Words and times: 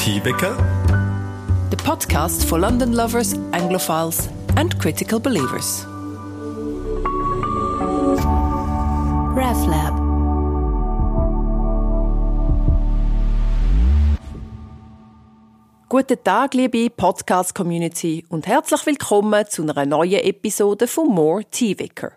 Tiebecker, 0.00 0.56
the 1.68 1.76
podcast 1.76 2.46
for 2.46 2.58
London 2.58 2.94
lovers, 2.94 3.34
Anglophiles, 3.52 4.30
and 4.56 4.80
critical 4.80 5.20
believers. 5.20 5.84
RevLab. 9.36 9.94
Guten 15.90 16.24
Tag, 16.24 16.54
liebe 16.54 16.88
Podcast-Community, 16.88 18.24
und 18.30 18.46
herzlich 18.46 18.86
willkommen 18.86 19.44
zu 19.50 19.60
einer 19.64 19.84
neuen 19.84 20.20
Episode 20.20 20.86
von 20.86 21.08
More 21.08 21.44
Tea 21.44 21.78
Vicar, 21.78 22.12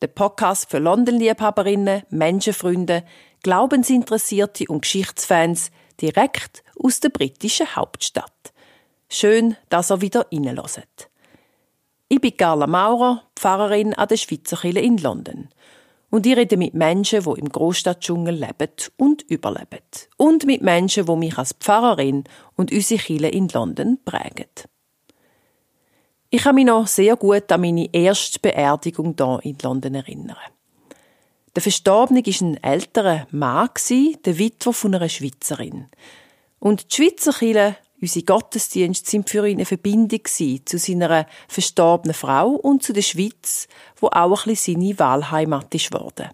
der 0.00 0.06
Podcast 0.06 0.70
für 0.70 0.78
London-Liebhaberinnen, 0.78 2.04
Menschenfreunde, 2.10 3.02
Glaubensinteressierte 3.42 4.66
und 4.68 4.82
Geschichtsfans 4.82 5.72
direkt 6.00 6.62
aus 6.78 7.00
der 7.00 7.10
britischen 7.10 7.74
Hauptstadt. 7.74 8.52
Schön, 9.08 9.56
dass 9.68 9.90
ihr 9.90 10.00
wieder 10.00 10.26
reinhört. 10.32 11.10
Ich 12.08 12.20
bin 12.20 12.36
Carla 12.36 12.66
Maurer, 12.66 13.22
Pfarrerin 13.36 13.94
an 13.94 14.08
der 14.08 14.16
Schweizer 14.16 14.56
Kirche 14.56 14.80
in 14.80 14.98
London. 14.98 15.48
Und 16.10 16.26
ich 16.26 16.36
rede 16.36 16.56
mit 16.56 16.74
Menschen, 16.74 17.24
die 17.24 17.40
im 17.40 17.48
Großstadtdschungel 17.48 18.34
leben 18.34 18.72
und 18.96 19.22
überleben. 19.22 19.80
Und 20.16 20.46
mit 20.46 20.62
Menschen, 20.62 21.06
die 21.06 21.16
mich 21.16 21.36
als 21.38 21.54
Pfarrerin 21.54 22.24
und 22.56 22.70
unsere 22.70 23.00
Kirche 23.00 23.28
in 23.28 23.48
London 23.48 23.98
prägen. 24.04 24.46
Ich 26.30 26.42
kann 26.42 26.56
mich 26.56 26.66
noch 26.66 26.86
sehr 26.86 27.16
gut 27.16 27.50
an 27.50 27.60
meine 27.60 27.88
erste 27.92 28.38
Beerdigung 28.38 29.14
hier 29.16 29.40
in 29.42 29.56
London 29.62 29.94
erinnern. 29.94 30.36
Der 31.54 31.62
Verstorbene 31.62 32.26
war 32.26 32.48
ein 32.48 32.62
älterer 32.64 33.26
Mann, 33.30 33.68
der 33.88 34.38
Witwer 34.38 34.72
von 34.72 34.94
einer 34.94 35.08
Schweizerin. 35.08 35.86
Und 36.58 36.90
die 36.90 36.96
Schweizer 36.96 37.32
Kirche, 37.32 37.76
unsere 38.00 38.24
Gottesdienste, 38.24 39.08
sind 39.08 39.30
für 39.30 39.46
ihn 39.46 39.58
eine 39.58 39.64
Verbindung 39.64 40.24
zu 40.24 40.78
seiner 40.78 41.26
verstorbenen 41.46 42.14
Frau 42.14 42.50
und 42.50 42.82
zu 42.82 42.92
der 42.92 43.02
Schweiz, 43.02 43.68
wo 43.96 44.08
auch 44.08 44.46
ein 44.46 44.50
bisschen 44.50 44.80
seine 44.80 44.98
Wahlheimat 44.98 45.72
ist 45.74 45.92
worden. 45.92 46.30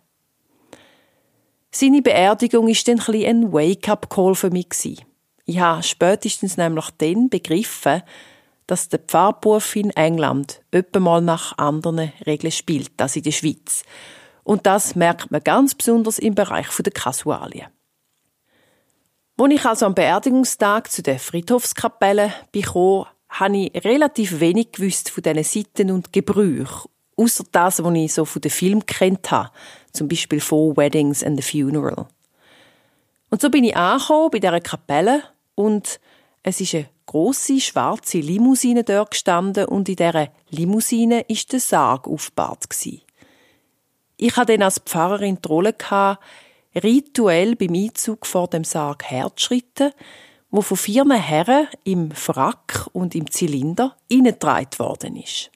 Seine 1.71 2.03
Beerdigung 2.03 2.67
war 2.67 2.75
dann 2.87 3.15
ein, 3.15 3.25
ein 3.25 3.53
Wake-up-Call 3.53 4.35
für 4.35 4.51
mich. 4.51 5.05
Ich 5.45 5.59
habe 5.59 5.83
spätestens 5.83 6.57
nämlich 6.57 6.87
dann 6.99 7.29
begriffen, 7.29 8.03
dass 8.67 8.89
der 8.89 9.01
Pfarrberuf 9.01 9.77
in 9.77 9.91
England 9.91 10.63
öppe 10.73 10.99
mal 10.99 11.21
nach 11.21 11.59
anderen 11.59 12.13
Regeln 12.25 12.53
spielt 12.53 12.93
als 13.01 13.17
in 13.17 13.23
der 13.23 13.33
Schweiz 13.33 13.85
und 14.51 14.67
das 14.67 14.97
merkt 14.97 15.31
man 15.31 15.45
ganz 15.45 15.77
besonders 15.77 16.19
im 16.19 16.35
Bereich 16.35 16.67
der 16.77 16.93
Kasualien. 16.93 17.69
Als 19.39 19.53
ich 19.53 19.65
also 19.65 19.87
am 19.87 19.95
Beerdigungstag 19.95 20.91
zu 20.91 21.05
der 21.05 21.21
Friedhofskapelle 21.21 22.33
bekam, 22.51 23.07
habe 23.29 23.57
ich 23.57 23.85
relativ 23.85 24.41
wenig 24.41 24.73
gewusst 24.73 25.11
von 25.11 25.23
diesen 25.23 25.45
Sitten 25.45 25.93
und 25.93 26.13
Gebrüchen, 26.13 26.91
außer 27.17 27.45
das, 27.53 27.85
was 27.85 27.95
ich 27.95 28.13
so 28.13 28.25
von 28.25 28.43
den 28.43 28.51
Film 28.51 28.85
kennt 28.87 29.31
habe, 29.31 29.53
zum 29.93 30.09
Beispiel 30.09 30.41
Four 30.41 30.77
Weddings 30.77 31.23
and 31.23 31.39
a 31.39 31.43
Funeral. 31.43 32.09
Und 33.31 33.41
so 33.41 33.51
bin 33.51 33.63
ich 33.63 33.77
angekommen 33.77 34.33
bei 34.33 34.41
dieser 34.41 34.61
Kapelle 34.61 35.23
und 35.55 36.01
es 36.43 36.61
ist 36.61 36.75
eine 36.75 36.89
grosse 37.07 37.61
schwarze 37.61 38.19
Limousine 38.19 38.83
dort 38.83 39.13
gestanden 39.13 39.67
und 39.67 39.89
in 39.89 39.95
dieser 39.95 40.27
Limousine 40.49 41.21
ist 41.29 41.53
der 41.53 41.61
Sarg 41.61 42.09
aufgebahrt 42.09 42.69
gewesen. 42.69 43.03
Ich 44.23 44.37
hatte 44.37 44.53
dann 44.53 44.65
als 44.65 44.81
Pfarrerin 44.81 45.39
die 45.43 45.49
Rolle, 45.49 45.75
rituell 46.75 47.57
beim 47.57 47.73
Einzug 47.73 48.27
vor 48.27 48.49
dem 48.49 48.65
Sarg 48.65 49.05
herzuschreiten, 49.05 49.93
wo 50.51 50.61
von 50.61 50.77
vier 50.77 51.09
Herren 51.11 51.69
im 51.85 52.11
Frack 52.11 52.87
und 52.93 53.15
im 53.15 53.31
Zylinder 53.31 53.97
eingetragen 54.13 54.79
worden 54.79 55.17
ist. 55.17 55.51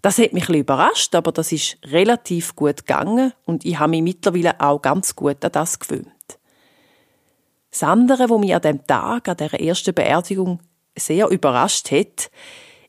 Das 0.00 0.16
hat 0.16 0.32
mich 0.32 0.48
ein 0.48 0.54
überrascht, 0.54 1.14
aber 1.14 1.30
das 1.30 1.52
ist 1.52 1.76
relativ 1.84 2.56
gut 2.56 2.86
gegangen 2.86 3.34
und 3.44 3.66
ich 3.66 3.78
habe 3.78 3.90
mich 3.90 4.02
mittlerweile 4.02 4.58
auch 4.62 4.80
ganz 4.80 5.14
gut 5.14 5.44
an 5.44 5.52
das 5.52 5.78
gewöhnt. 5.78 6.08
Das 7.70 7.82
andere, 7.82 8.30
was 8.30 8.38
mich 8.38 8.54
an 8.54 8.62
dem 8.62 8.86
Tag, 8.86 9.28
an 9.28 9.36
der 9.36 9.60
ersten 9.60 9.92
Beerdigung 9.92 10.60
sehr 10.96 11.28
überrascht 11.28 11.90
hat, 11.90 12.30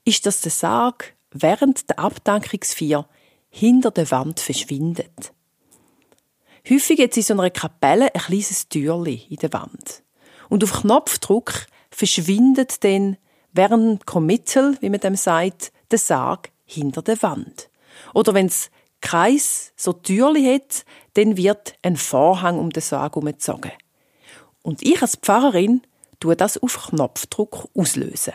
ist, 0.06 0.26
dass 0.26 0.40
der 0.40 0.52
Sarg 0.52 1.16
während 1.32 1.90
der 1.90 2.00
Abdankungsfeier 2.00 3.10
hinter 3.56 3.90
der 3.90 4.12
Wand 4.12 4.42
verschwindet. 4.42 5.32
Häufig 6.70 7.00
hat 7.00 7.16
in 7.16 7.24
so 7.24 7.34
einer 7.34 7.50
Kapelle 7.50 8.14
ein 8.14 8.22
kleines 8.22 8.68
Türchen 8.68 9.22
in 9.30 9.38
der 9.38 9.54
Wand. 9.54 10.04
Und 10.50 10.62
auf 10.62 10.82
Knopfdruck 10.82 11.68
verschwindet 11.90 12.84
dann 12.84 13.16
während 13.54 14.06
Committal, 14.06 14.78
wie 14.82 14.90
man 14.90 15.00
dem 15.00 15.16
sagt, 15.16 15.72
der 15.90 16.00
Sarg 16.00 16.52
hinter 16.66 17.02
der 17.02 17.22
Wand. 17.24 17.70
Oder 18.14 18.34
wenn 18.34 18.48
es 18.48 18.72
Kreis 19.00 19.72
so 19.78 19.94
Türli 19.94 20.54
hat, 20.54 20.84
dann 21.14 21.38
wird 21.38 21.76
ein 21.82 21.96
Vorhang 21.96 22.60
um 22.60 22.72
den 22.72 22.82
Sarg 22.82 23.16
umgezogen. 23.16 23.72
Und 24.64 24.84
ich 24.84 25.02
als 25.02 25.16
Pfarrerin 25.16 25.82
tue 26.20 26.36
das 26.36 26.58
auf 26.58 26.90
Knopfdruck 26.90 27.70
auslösen. 27.74 28.34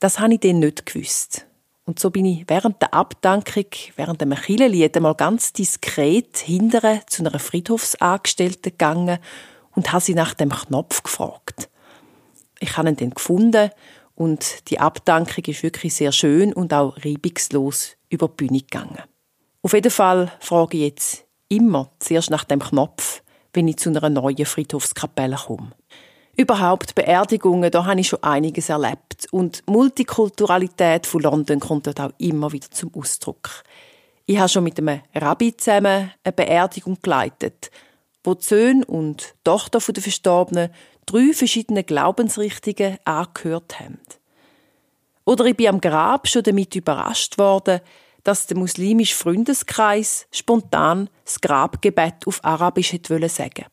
Das 0.00 0.20
habe 0.20 0.34
ich 0.34 0.40
dann 0.40 0.58
nicht 0.58 0.84
gewusst. 0.84 1.46
Und 1.84 1.98
so 1.98 2.10
bin 2.10 2.24
ich 2.24 2.44
während 2.46 2.80
der 2.80 2.94
Abdankung, 2.94 3.66
während 3.96 4.20
dem 4.20 4.32
Achillelied 4.32 4.96
einmal 4.96 5.14
ganz 5.14 5.52
diskret 5.52 6.38
hinterher 6.38 7.06
zu 7.06 7.24
einer 7.24 7.38
Friedhofsangestellten 7.38 8.72
gegangen 8.72 9.18
und 9.74 9.92
habe 9.92 10.04
sie 10.04 10.14
nach 10.14 10.34
dem 10.34 10.50
Knopf 10.50 11.02
gefragt. 11.02 11.68
Ich 12.60 12.76
habe 12.76 12.90
ihn 12.90 12.96
dann 12.96 13.10
gefunden 13.10 13.70
und 14.14 14.70
die 14.70 14.78
Abdankung 14.78 15.44
ist 15.46 15.64
wirklich 15.64 15.94
sehr 15.94 16.12
schön 16.12 16.52
und 16.52 16.72
auch 16.72 16.96
reibungslos 17.04 17.96
über 18.08 18.28
die 18.28 18.34
Bühne 18.34 18.60
gegangen. 18.60 19.02
Auf 19.62 19.72
jeden 19.72 19.90
Fall 19.90 20.30
frage 20.40 20.76
ich 20.76 20.82
jetzt 20.84 21.24
immer 21.48 21.90
zuerst 21.98 22.30
nach 22.30 22.44
dem 22.44 22.60
Knopf, 22.60 23.22
wenn 23.52 23.68
ich 23.68 23.78
zu 23.78 23.90
einer 23.90 24.08
neuen 24.08 24.46
Friedhofskapelle 24.46 25.36
komme. 25.36 25.72
Überhaupt 26.34 26.94
Beerdigungen, 26.94 27.70
da 27.70 27.84
habe 27.84 28.00
ich 28.00 28.08
schon 28.08 28.22
einiges 28.22 28.70
erlebt. 28.70 29.26
Und 29.32 29.62
Multikulturalität 29.66 31.06
von 31.06 31.20
London 31.20 31.60
kommt 31.60 31.86
dort 31.86 32.00
auch 32.00 32.12
immer 32.18 32.52
wieder 32.52 32.70
zum 32.70 32.90
Ausdruck. 32.94 33.62
Ich 34.24 34.38
habe 34.38 34.48
schon 34.48 34.64
mit 34.64 34.78
einem 34.78 35.00
Rabbi 35.14 35.56
zusammen 35.56 36.10
eine 36.24 36.32
Beerdigung 36.32 36.96
geleitet, 37.02 37.70
wo 38.24 38.34
die 38.34 38.44
Söhne 38.44 38.84
und 38.86 39.22
die 39.22 39.44
Tochter 39.44 39.78
der 39.92 40.02
Verstorbenen 40.02 40.70
drei 41.04 41.32
verschiedene 41.34 41.84
Glaubensrichtungen 41.84 42.98
angehört 43.04 43.78
haben. 43.80 44.00
Oder 45.24 45.44
ich 45.44 45.56
bin 45.56 45.68
am 45.68 45.80
Grab 45.80 46.28
schon 46.28 46.44
damit 46.44 46.74
überrascht 46.74 47.36
worden, 47.36 47.80
dass 48.24 48.46
der 48.46 48.56
muslimische 48.56 49.16
Freundeskreis 49.16 50.26
spontan 50.30 51.10
das 51.24 51.40
Grabgebet 51.40 52.26
auf 52.26 52.44
Arabisch 52.44 52.92
hätte 52.92 53.28
sagen 53.28 53.66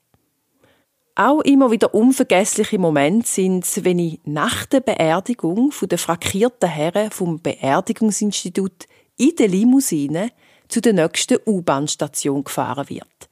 auch 1.19 1.41
immer 1.41 1.69
wieder 1.69 1.93
unvergessliche 1.93 2.79
Momente 2.79 3.27
sind, 3.27 3.83
wenn 3.83 3.99
ich 3.99 4.21
nach 4.23 4.65
der 4.65 4.79
Beerdigung 4.79 5.71
von 5.71 5.89
der 5.89 5.97
frackierten 5.97 6.69
Herren 6.69 7.11
vom 7.11 7.41
Beerdigungsinstitut 7.41 8.87
in 9.17 9.35
der 9.35 9.49
Limousine 9.49 10.31
zu 10.69 10.79
der 10.79 10.93
nächsten 10.93 11.37
U-Bahn-Station 11.45 12.45
gefahren 12.45 12.87
wird. 12.89 13.29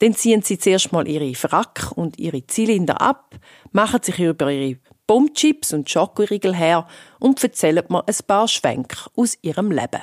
Dann 0.00 0.14
ziehen 0.14 0.42
sie 0.42 0.58
zuerst 0.58 0.92
mal 0.92 1.08
ihre 1.08 1.34
Frack 1.34 1.92
und 1.94 2.18
ihre 2.18 2.46
Zylinder 2.46 3.00
ab, 3.00 3.34
machen 3.72 4.02
sich 4.02 4.18
über 4.18 4.52
ihre 4.52 4.78
Bombchips 5.06 5.72
und 5.72 5.88
Schokoriegel 5.88 6.54
her 6.54 6.86
und 7.20 7.42
erzählen 7.42 7.84
mir 7.88 8.06
ein 8.06 8.16
paar 8.26 8.48
Schwenk 8.48 9.08
aus 9.16 9.38
ihrem 9.40 9.70
Leben. 9.70 10.02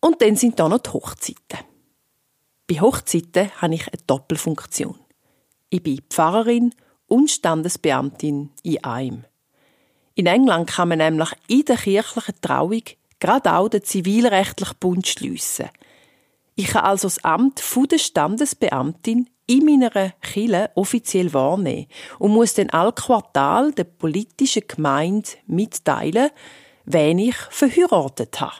Und 0.00 0.22
dann 0.22 0.36
sind 0.36 0.60
da 0.60 0.68
noch 0.68 0.78
die 0.78 0.90
Hochzeiten. 0.90 1.66
Bei 2.68 2.80
Hochzeiten 2.80 3.50
habe 3.60 3.74
ich 3.74 3.88
eine 3.88 4.02
Doppelfunktion. 4.06 5.02
Ich 5.72 5.82
bin 5.82 6.02
Pfarrerin 6.10 6.74
und 7.06 7.30
Standesbeamtin 7.30 8.50
in 8.62 8.84
einem. 8.84 9.24
In 10.14 10.26
England 10.26 10.68
kann 10.68 10.90
man 10.90 10.98
nämlich 10.98 11.30
in 11.48 11.64
der 11.64 11.78
kirchlichen 11.78 12.34
Trauung 12.42 12.82
gerade 13.18 13.54
auch 13.54 13.70
den 13.70 13.82
zivilrechtlichen 13.82 14.76
Bund 14.78 15.06
schliessen. 15.06 15.70
Ich 16.56 16.66
kann 16.66 16.84
also 16.84 17.06
das 17.08 17.24
Amt 17.24 17.62
der 17.90 17.96
Standesbeamtin 17.96 19.30
in 19.46 19.64
meiner 19.64 20.10
Kirche 20.20 20.70
offiziell 20.74 21.32
wahrnehmen 21.32 21.86
und 22.18 22.32
muss 22.32 22.52
dann 22.52 22.68
all 22.68 22.92
Quartal 22.92 23.72
der 23.72 23.84
politischen 23.84 24.68
Gemeinde 24.68 25.30
mitteilen, 25.46 26.28
wen 26.84 27.18
ich 27.18 27.36
verheiratet 27.48 28.42
habe. 28.42 28.56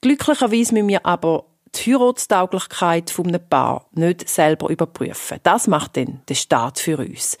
Glücklicherweise 0.00 0.72
müssen 0.72 0.86
wir 0.86 1.04
aber 1.04 1.46
die 1.74 1.92
Heiratstauglichkeit 1.92 3.10
von 3.10 3.28
einem 3.28 3.48
Paar 3.48 3.86
nicht 3.92 4.28
selber 4.28 4.70
überprüfen. 4.70 5.38
Das 5.42 5.66
macht 5.66 5.96
dann 5.96 6.22
der 6.28 6.34
Staat 6.34 6.78
für 6.78 6.98
uns. 6.98 7.38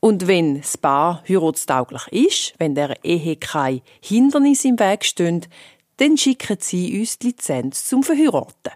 Und 0.00 0.26
wenn 0.26 0.60
das 0.60 0.76
Paar 0.76 1.22
heiratstauglich 1.28 2.06
ist, 2.08 2.54
wenn 2.58 2.74
der 2.74 3.02
Ehe 3.04 3.36
kein 3.36 3.80
Hindernis 4.02 4.64
im 4.64 4.78
Weg 4.78 5.04
steht, 5.04 5.48
dann 5.96 6.16
schicken 6.16 6.58
sie 6.60 6.98
uns 6.98 7.18
die 7.18 7.28
Lizenz 7.28 7.86
zum 7.86 8.02
Verheiraten. 8.02 8.72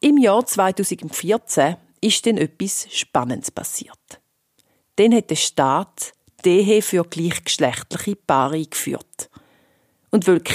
Im 0.00 0.18
Jahr 0.18 0.44
2014 0.44 1.76
ist 2.00 2.26
dann 2.26 2.36
etwas 2.36 2.88
Spannendes 2.90 3.50
passiert. 3.50 4.20
dann 4.96 5.14
hat 5.14 5.30
der 5.30 5.36
Staat 5.36 6.12
die 6.44 6.60
Ehe 6.60 6.82
für 6.82 7.04
gleichgeschlechtliche 7.04 8.16
Paare 8.16 8.56
eingeführt. 8.56 9.30
Und 10.12 10.26
weil 10.28 10.40
die 10.40 10.52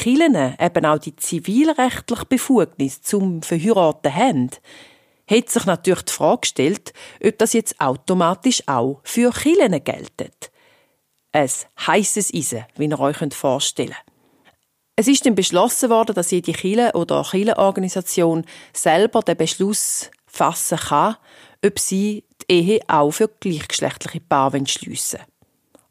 eben 0.59 0.85
auch 0.85 0.99
die 0.99 1.15
zivilrechtliche 1.15 2.25
Befugnis 2.25 3.01
zum 3.01 3.41
Verheiraten 3.41 4.15
haben, 4.15 4.51
hat 5.29 5.49
sich 5.49 5.65
natürlich 5.65 6.03
die 6.03 6.13
Frage 6.13 6.41
gestellt, 6.41 6.93
ob 7.23 7.37
das 7.39 7.53
jetzt 7.53 7.81
automatisch 7.81 8.63
auch 8.67 9.01
für 9.03 9.31
Kirchen 9.31 9.83
geltet. 9.83 10.51
Ein 11.31 11.49
heißes 11.85 12.33
Eisen, 12.33 12.65
wie 12.77 12.85
ihr 12.85 12.99
euch 12.99 13.17
vorstellen 13.33 13.89
könnt. 13.89 14.17
Es 14.95 15.07
ist 15.07 15.25
dann 15.25 15.35
beschlossen 15.35 15.89
worden, 15.89 16.15
dass 16.15 16.31
jede 16.31 16.53
Kirche 16.53 16.91
oder 16.93 17.23
Kirchenorganisation 17.23 18.45
selber 18.73 19.21
den 19.21 19.37
Beschluss 19.37 20.09
fassen 20.27 20.77
kann, 20.77 21.17
ob 21.65 21.79
sie 21.79 22.23
die 22.41 22.53
Ehe 22.53 22.81
auch 22.87 23.11
für 23.11 23.27
gleichgeschlechtliche 23.27 24.21
Paare 24.21 24.65
schliessen 24.65 25.19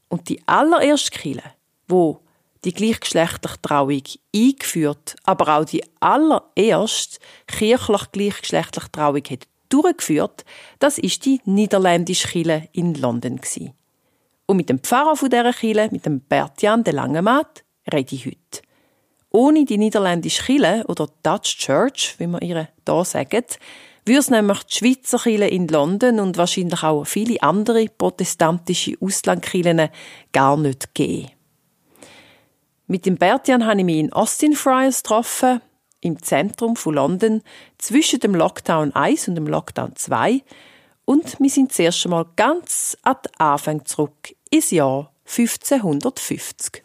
Und 0.08 0.28
die 0.28 0.40
allererste 0.46 1.10
Kirche, 1.10 1.52
wo 1.88 2.20
die 2.66 2.74
gleichgeschlechtliche 2.74 3.62
Trauung 3.62 4.02
eingeführt, 4.34 5.16
aber 5.24 5.56
auch 5.56 5.64
die 5.64 5.84
allererste 6.00 7.18
kirchlich 7.46 8.12
gleichgeschlechtliche 8.12 8.90
Trauung 8.90 9.22
hat 9.30 9.46
durchgeführt, 9.68 10.44
das 10.78 10.98
ist 10.98 11.24
die 11.24 11.40
niederländische 11.44 12.28
Kirche 12.28 12.68
in 12.72 12.94
London 12.94 13.40
Und 14.46 14.56
mit 14.56 14.68
dem 14.68 14.80
Pfarrer 14.80 15.16
von 15.16 15.30
dieser 15.30 15.52
Kirche, 15.52 15.88
mit 15.92 16.06
dem 16.06 16.20
Bertjan 16.20 16.84
de 16.84 16.92
Langemaat, 16.92 17.64
rede 17.92 18.14
ich 18.14 18.26
heute. 18.26 18.62
Ohne 19.30 19.64
die 19.64 19.78
niederländische 19.78 20.44
Kirche 20.44 20.84
oder 20.88 21.08
Dutch 21.22 21.58
Church, 21.58 22.14
wie 22.18 22.26
man 22.26 22.40
ihre 22.40 22.68
da 22.84 23.04
sagt, 23.04 23.58
würde 24.04 24.20
es 24.20 24.30
nämlich 24.30 24.62
die 24.64 24.76
Schweizer 24.76 25.18
Kirche 25.18 25.48
in 25.48 25.68
London 25.68 26.20
und 26.20 26.36
wahrscheinlich 26.36 26.82
auch 26.82 27.04
viele 27.04 27.42
andere 27.42 27.86
protestantische 27.86 28.94
Auslandkirchen 29.00 29.88
gar 30.32 30.56
nicht 30.56 30.94
geben. 30.94 31.35
Mit 32.88 33.04
dem 33.04 33.16
Bertian 33.16 33.66
habe 33.66 33.80
ich 33.80 33.84
mich 33.84 33.96
in 33.96 34.12
Austin 34.12 34.52
Friars 34.54 35.02
getroffen, 35.02 35.60
im 36.00 36.22
Zentrum 36.22 36.76
von 36.76 36.94
London, 36.94 37.42
zwischen 37.78 38.20
dem 38.20 38.32
Lockdown 38.32 38.94
1 38.94 39.26
und 39.26 39.34
dem 39.34 39.48
Lockdown 39.48 39.96
2. 39.96 40.42
Und 41.04 41.40
wir 41.40 41.50
sind 41.50 41.72
zuerst 41.72 42.04
einmal 42.04 42.26
ganz 42.36 42.96
an 43.02 43.16
den 43.24 43.40
Anfang 43.40 43.84
zurück, 43.86 44.36
ins 44.50 44.70
Jahr 44.70 45.10
1550. 45.26 46.84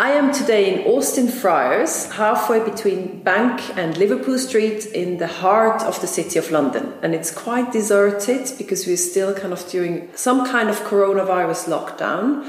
I 0.00 0.18
am 0.18 0.32
today 0.32 0.72
in 0.72 0.92
Austin 0.92 1.28
Friars, 1.28 2.18
halfway 2.18 2.58
between 2.58 3.22
Bank 3.22 3.60
and 3.76 3.96
Liverpool 3.96 4.36
Street 4.36 4.84
in 4.86 5.18
the 5.18 5.28
heart 5.28 5.84
of 5.84 6.00
the 6.00 6.08
city 6.08 6.40
of 6.40 6.50
London. 6.50 6.92
And 7.02 7.14
it's 7.14 7.32
quite 7.32 7.70
deserted 7.70 8.58
because 8.58 8.88
we're 8.88 8.96
still 8.96 9.32
kind 9.32 9.52
of 9.52 9.64
during 9.70 10.08
some 10.16 10.44
kind 10.44 10.68
of 10.68 10.82
coronavirus 10.82 11.68
lockdown. 11.68 12.44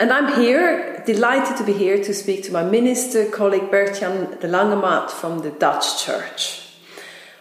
And 0.00 0.12
I'm 0.12 0.40
here, 0.40 1.02
delighted 1.06 1.56
to 1.56 1.64
be 1.64 1.72
here 1.72 2.00
to 2.04 2.14
speak 2.14 2.44
to 2.44 2.52
my 2.52 2.62
minister, 2.62 3.28
colleague 3.28 3.68
Bertjan 3.68 4.40
de 4.40 4.46
Langemaat 4.46 5.10
from 5.10 5.40
the 5.40 5.50
Dutch 5.50 6.04
Church. 6.04 6.68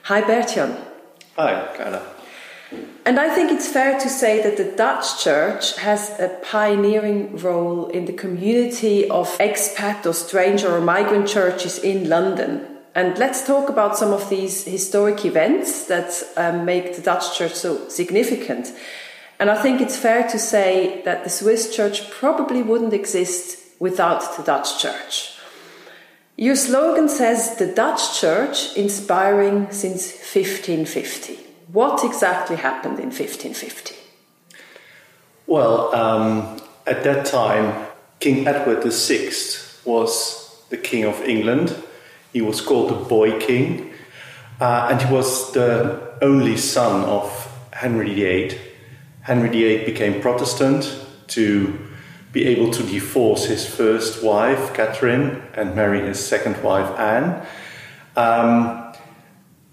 Hi, 0.04 0.24
Bertjan. 0.24 0.76
Hi, 1.36 1.68
Carla. 1.78 2.02
And 3.06 3.20
I 3.20 3.30
think 3.30 3.52
it's 3.52 3.68
fair 3.68 4.00
to 4.00 4.10
say 4.10 4.42
that 4.42 4.58
the 4.58 4.76
Dutch 4.76 5.24
Church 5.24 5.78
has 5.78 6.20
a 6.20 6.30
pioneering 6.44 7.38
role 7.38 7.90
in 7.90 8.06
the 8.06 8.14
community 8.14 9.08
of 9.08 9.38
expat 9.38 10.08
or 10.08 10.14
stranger 10.14 10.76
or 10.76 10.82
migrant 10.82 11.28
churches 11.28 11.78
in 11.78 12.10
London. 12.10 12.66
And 12.96 13.16
let's 13.20 13.46
talk 13.46 13.70
about 13.70 13.96
some 13.96 14.12
of 14.12 14.30
these 14.32 14.66
historic 14.66 15.24
events 15.26 15.86
that 15.86 16.12
um, 16.36 16.66
make 16.66 16.96
the 16.96 17.04
Dutch 17.04 17.38
Church 17.38 17.54
so 17.54 17.88
significant. 17.88 18.74
And 19.40 19.52
I 19.52 19.62
think 19.62 19.82
it's 19.82 19.98
fair 19.98 20.28
to 20.30 20.40
say 20.40 21.02
that 21.04 21.24
the 21.24 21.30
Swiss 21.30 21.76
church 21.76 22.10
probably 22.10 22.64
wouldn't 22.64 22.94
exist 22.94 23.60
without 23.80 24.36
the 24.36 24.44
Dutch 24.44 24.82
church. 24.82 25.38
Your 26.36 26.56
slogan 26.56 27.10
says 27.10 27.58
the 27.58 27.68
Dutch 27.68 28.20
church 28.20 28.76
inspiring 28.76 29.72
since 29.72 30.12
1550. 30.12 31.40
What 31.72 32.04
exactly 32.04 32.56
happened 32.56 33.00
in 33.00 33.12
1550? 33.12 33.96
Well, 35.46 35.94
um, 35.96 36.60
at 36.86 37.04
that 37.04 37.26
time, 37.26 37.88
King 38.20 38.48
Edward 38.48 38.84
VI 38.84 39.32
was 39.86 40.62
the 40.70 40.78
King 40.78 41.06
of 41.06 41.22
England. 41.22 41.76
He 42.34 42.42
was 42.42 42.62
called 42.62 42.90
the 42.90 43.06
Boy 43.06 43.40
King, 43.40 43.94
uh, 44.60 44.90
and 44.92 45.02
he 45.02 45.14
was 45.14 45.54
the 45.54 46.18
only 46.22 46.58
son 46.58 47.04
of 47.06 47.32
Henry 47.72 48.14
VIII 48.14 48.67
Henry 49.28 49.50
VIII 49.50 49.84
became 49.84 50.22
Protestant 50.22 51.06
to 51.28 51.78
be 52.32 52.46
able 52.46 52.72
to 52.72 52.82
divorce 52.82 53.44
his 53.44 53.66
first 53.66 54.24
wife, 54.24 54.74
Catherine, 54.74 55.44
and 55.54 55.76
marry 55.76 56.00
his 56.00 56.18
second 56.26 56.64
wife, 56.64 56.98
Anne. 56.98 57.46
Um, 58.16 58.94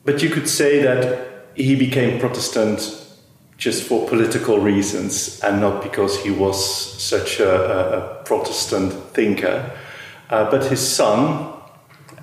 but 0.04 0.24
you 0.24 0.28
could 0.28 0.48
say 0.48 0.82
that 0.82 1.46
he 1.54 1.76
became 1.76 2.18
Protestant 2.18 3.00
just 3.56 3.84
for 3.84 4.08
political 4.08 4.58
reasons 4.58 5.38
and 5.44 5.60
not 5.60 5.84
because 5.84 6.18
he 6.18 6.32
was 6.32 6.58
such 7.00 7.38
a, 7.38 8.18
a, 8.20 8.24
Protestant 8.24 8.92
thinker. 9.12 9.70
Uh, 10.30 10.50
but 10.50 10.64
his 10.64 10.80
son, 10.80 11.52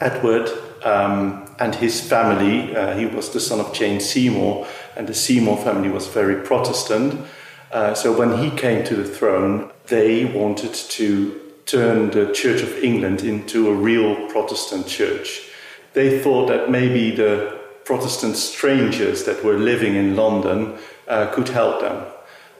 Edward, 0.01 0.49
um, 0.83 1.45
and 1.59 1.75
his 1.75 2.01
family, 2.01 2.75
uh, 2.75 2.97
he 2.97 3.05
was 3.05 3.29
the 3.29 3.39
son 3.39 3.61
of 3.61 3.71
Jane 3.71 4.01
Seymour, 4.01 4.67
and 4.95 5.07
the 5.07 5.13
Seymour 5.13 5.57
family 5.57 5.89
was 5.89 6.07
very 6.07 6.35
Protestant. 6.35 7.25
Uh, 7.71 7.93
so 7.93 8.15
when 8.17 8.37
he 8.37 8.49
came 8.51 8.83
to 8.85 8.95
the 8.95 9.05
throne, 9.05 9.71
they 9.87 10.25
wanted 10.25 10.73
to 10.73 11.39
turn 11.65 12.11
the 12.11 12.31
Church 12.33 12.61
of 12.61 12.83
England 12.83 13.21
into 13.21 13.69
a 13.69 13.73
real 13.73 14.27
Protestant 14.29 14.87
church. 14.87 15.49
They 15.93 16.19
thought 16.19 16.47
that 16.47 16.69
maybe 16.69 17.15
the 17.15 17.59
Protestant 17.85 18.35
strangers 18.35 19.23
that 19.23 19.43
were 19.43 19.57
living 19.57 19.95
in 19.95 20.15
London 20.15 20.77
uh, 21.07 21.27
could 21.27 21.49
help 21.49 21.81
them. 21.81 22.05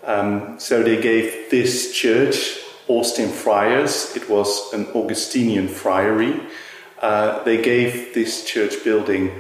Um, 0.04 0.60
so 0.60 0.82
they 0.82 1.00
gave 1.00 1.50
this 1.52 1.94
church, 1.94 2.60
Austin 2.88 3.30
Friars, 3.30 4.16
it 4.16 4.30
was 4.30 4.74
an 4.74 4.88
Augustinian 4.96 5.68
friary. 5.68 6.42
Uh, 7.00 7.44
they 7.44 7.62
gave 7.62 8.14
this 8.14 8.44
church 8.46 8.84
building 8.84 9.32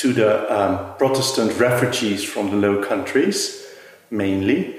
to 0.00 0.14
the 0.14 0.32
um, 0.50 0.96
Protestant 0.96 1.58
refugees 1.58 2.24
from 2.24 2.50
the 2.50 2.56
Low 2.56 2.82
Countries, 2.82 3.66
mainly 4.10 4.76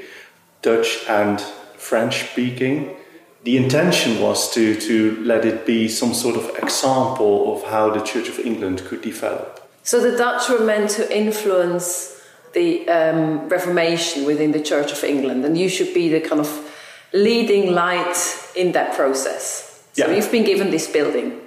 Dutch 0.63 1.06
and 1.08 1.40
French 1.78 2.32
speaking. 2.32 2.96
The 3.44 3.58
intention 3.58 4.20
was 4.20 4.51
to, 4.56 4.80
to 4.82 5.24
let 5.24 5.46
it 5.46 5.68
be 5.68 5.88
some 5.88 6.16
sort 6.16 6.38
of 6.38 6.50
example 6.63 7.56
of 7.56 7.70
how 7.70 7.92
the 7.92 8.01
Church 8.01 8.30
of 8.30 8.40
England 8.40 8.84
could 8.86 9.04
develop. 9.04 9.70
So 9.84 10.00
the 10.00 10.18
Dutch 10.18 10.50
were 10.50 10.66
meant 10.66 10.90
to 10.92 11.16
influence 11.16 12.20
the 12.54 12.88
um, 12.90 13.48
Reformation 13.48 14.25
within 14.25 14.51
the 14.51 14.62
Church 14.62 14.92
of 14.92 15.04
England, 15.04 15.46
and 15.46 15.56
you 15.56 15.70
should 15.70 15.94
be 15.94 16.10
the 16.10 16.22
kind 16.22 16.42
of 16.42 16.50
leading 17.13 17.74
light 17.74 18.18
in 18.56 18.72
that 18.72 18.96
process. 18.96 19.84
So 19.94 20.08
yeah. 20.08 20.16
you've 20.16 20.32
been 20.32 20.46
given 20.46 20.72
this 20.72 20.92
building. 20.92 21.40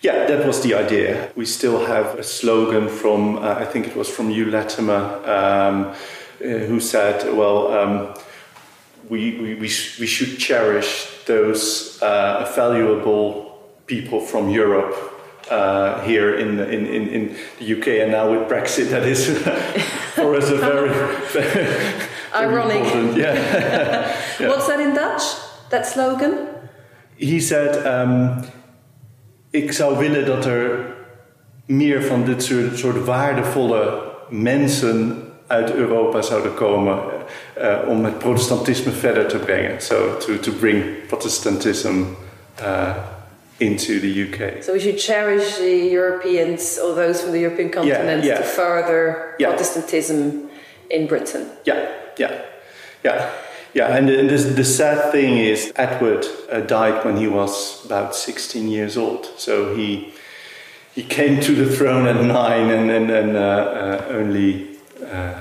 Yeah, 0.00 0.26
that 0.26 0.46
was 0.46 0.60
the 0.62 0.74
idea. 0.74 1.32
We 1.34 1.44
still 1.44 1.84
have 1.86 2.18
a 2.18 2.22
slogan 2.22 2.88
from, 2.88 3.38
uh, 3.38 3.54
I 3.54 3.64
think 3.64 3.88
it 3.88 3.96
was 3.96 4.08
from 4.08 4.30
Hugh 4.30 4.50
Latimer, 4.50 5.02
um, 5.26 5.86
uh, 5.86 5.94
who 6.40 6.78
said, 6.78 7.34
well, 7.34 7.72
um, 7.72 8.14
we, 9.08 9.40
we, 9.40 9.54
we, 9.56 9.68
sh- 9.68 9.98
we, 9.98 10.06
should 10.06 10.38
cherish 10.38 11.08
those 11.26 12.00
uh, 12.00 12.50
valuable 12.54 13.58
people 13.86 14.20
from 14.20 14.50
Europe 14.50 14.94
uh, 15.50 16.00
here 16.02 16.38
in, 16.38 16.60
in, 16.60 16.86
in, 16.86 17.08
in, 17.08 17.36
the 17.58 17.78
UK, 17.78 17.88
and 18.02 18.12
now 18.12 18.30
with 18.30 18.48
Brexit, 18.48 18.90
that 18.90 19.02
is 19.02 19.26
for 20.14 20.36
us 20.36 20.48
a 20.50 20.58
very, 20.58 20.90
very 21.32 22.08
ironic. 22.34 22.84
Yeah. 23.16 23.34
yeah. 23.34 24.48
What's 24.48 24.68
that 24.68 24.78
in 24.78 24.94
Dutch? 24.94 25.22
That 25.70 25.86
slogan? 25.86 26.48
He 27.16 27.40
said. 27.40 27.84
Um, 27.84 28.48
ik 29.50 29.72
zou 29.72 29.98
willen 29.98 30.26
dat 30.26 30.44
er 30.44 30.86
meer 31.66 32.02
van 32.02 32.24
dit 32.24 32.42
soort, 32.42 32.78
soort 32.78 33.04
waardevolle 33.04 34.02
mensen 34.28 35.22
uit 35.46 35.74
Europa 35.74 36.22
zouden 36.22 36.54
komen 36.54 36.98
uh, 37.58 37.78
om 37.88 38.04
het 38.04 38.18
protestantisme 38.18 38.92
verder 38.92 39.26
te 39.26 39.38
brengen. 39.38 39.80
So 39.80 40.16
to, 40.16 40.38
to 40.38 40.52
bring 40.52 40.84
Protestantism 41.06 42.02
uh, 42.60 42.96
into 43.56 44.00
the 44.00 44.22
UK. 44.22 44.62
So 44.62 44.72
we 44.72 44.80
should 44.80 45.00
cherish 45.00 45.56
the 45.56 45.90
Europeans 45.90 46.80
or 46.80 46.94
those 46.94 47.20
from 47.20 47.32
the 47.32 47.40
European 47.40 47.70
continent 47.70 48.24
yeah, 48.24 48.34
yeah. 48.34 48.36
to 48.36 48.42
further 48.42 49.34
yeah. 49.38 49.48
Protestantism 49.48 50.48
in 50.88 51.06
Britain. 51.06 51.46
Yeah, 51.64 51.88
yeah, 52.16 52.32
yeah. 53.02 53.30
Yeah, 53.74 53.94
and 53.96 54.08
the, 54.08 54.22
the, 54.22 54.36
the 54.54 54.64
sad 54.64 55.12
thing 55.12 55.36
is, 55.38 55.72
Edward 55.76 56.24
uh, 56.50 56.60
died 56.60 57.04
when 57.04 57.16
he 57.16 57.28
was 57.28 57.84
about 57.84 58.14
16 58.14 58.68
years 58.68 58.96
old. 58.96 59.26
So 59.36 59.74
he 59.74 60.14
he 60.94 61.04
came 61.04 61.40
to 61.40 61.54
the 61.54 61.76
throne 61.76 62.08
at 62.08 62.24
nine 62.24 62.70
and, 62.70 62.90
then 62.90 63.08
and 63.08 63.36
uh, 63.36 63.40
uh, 63.40 64.06
only 64.10 64.78
uh, 65.06 65.40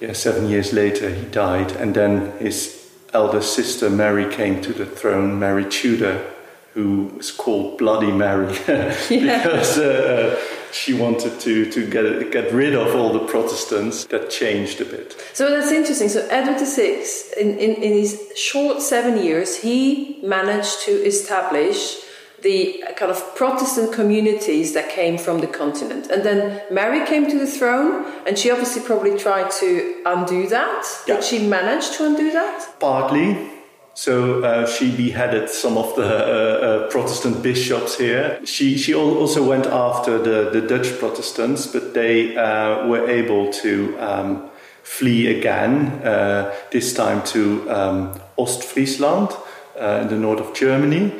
yeah, 0.00 0.14
seven 0.14 0.48
years 0.48 0.72
later 0.72 1.10
he 1.10 1.26
died, 1.26 1.72
and 1.72 1.94
then 1.94 2.32
his 2.38 2.88
elder 3.12 3.42
sister 3.42 3.90
Mary 3.90 4.32
came 4.34 4.62
to 4.62 4.72
the 4.72 4.86
throne, 4.86 5.38
Mary 5.38 5.64
Tudor, 5.64 6.24
who 6.72 7.12
was 7.16 7.30
called 7.30 7.76
Bloody 7.76 8.12
Mary. 8.12 8.56
Because 9.08 9.78
uh, 9.78 10.40
she 10.72 10.94
wanted 10.94 11.40
to, 11.40 11.70
to 11.70 11.86
get, 11.88 12.32
get 12.32 12.52
rid 12.52 12.74
of 12.74 12.94
all 12.94 13.12
the 13.12 13.26
Protestants. 13.26 14.04
That 14.06 14.30
changed 14.30 14.80
a 14.80 14.84
bit. 14.84 15.16
So 15.32 15.50
that's 15.50 15.72
interesting. 15.72 16.08
So 16.08 16.26
Edward 16.30 16.58
VI, 16.58 17.04
in, 17.40 17.58
in, 17.58 17.82
in 17.82 17.92
his 17.92 18.32
short 18.36 18.82
seven 18.82 19.22
years, 19.22 19.56
he 19.56 20.20
managed 20.22 20.82
to 20.82 20.92
establish 20.92 21.96
the 22.42 22.84
kind 22.96 23.10
of 23.10 23.34
Protestant 23.34 23.92
communities 23.92 24.72
that 24.74 24.88
came 24.88 25.18
from 25.18 25.40
the 25.40 25.46
continent. 25.46 26.06
And 26.08 26.22
then 26.22 26.62
Mary 26.70 27.04
came 27.04 27.28
to 27.28 27.38
the 27.38 27.46
throne, 27.46 28.06
and 28.26 28.38
she 28.38 28.50
obviously 28.50 28.82
probably 28.82 29.18
tried 29.18 29.50
to 29.52 30.02
undo 30.06 30.48
that. 30.48 30.86
Yeah. 31.06 31.16
Did 31.16 31.24
she 31.24 31.46
manage 31.46 31.96
to 31.96 32.06
undo 32.06 32.30
that? 32.32 32.74
Partly. 32.78 33.57
So 33.98 34.44
uh, 34.44 34.64
she 34.64 34.94
beheaded 34.96 35.50
some 35.50 35.76
of 35.76 35.96
the 35.96 36.04
uh, 36.04 36.06
uh, 36.06 36.88
Protestant 36.88 37.42
bishops 37.42 37.98
here. 37.98 38.38
She, 38.46 38.78
she 38.78 38.94
also 38.94 39.44
went 39.44 39.66
after 39.66 40.18
the, 40.18 40.50
the 40.50 40.60
Dutch 40.60 40.96
Protestants, 41.00 41.66
but 41.66 41.94
they 41.94 42.36
uh, 42.36 42.86
were 42.86 43.10
able 43.10 43.52
to 43.54 43.98
um, 43.98 44.50
flee 44.84 45.36
again, 45.36 45.86
uh, 46.04 46.54
this 46.70 46.94
time 46.94 47.24
to 47.24 47.68
um, 47.68 48.20
Ostfriesland 48.38 49.36
uh, 49.76 50.02
in 50.02 50.06
the 50.06 50.16
north 50.16 50.38
of 50.38 50.54
Germany. 50.54 51.12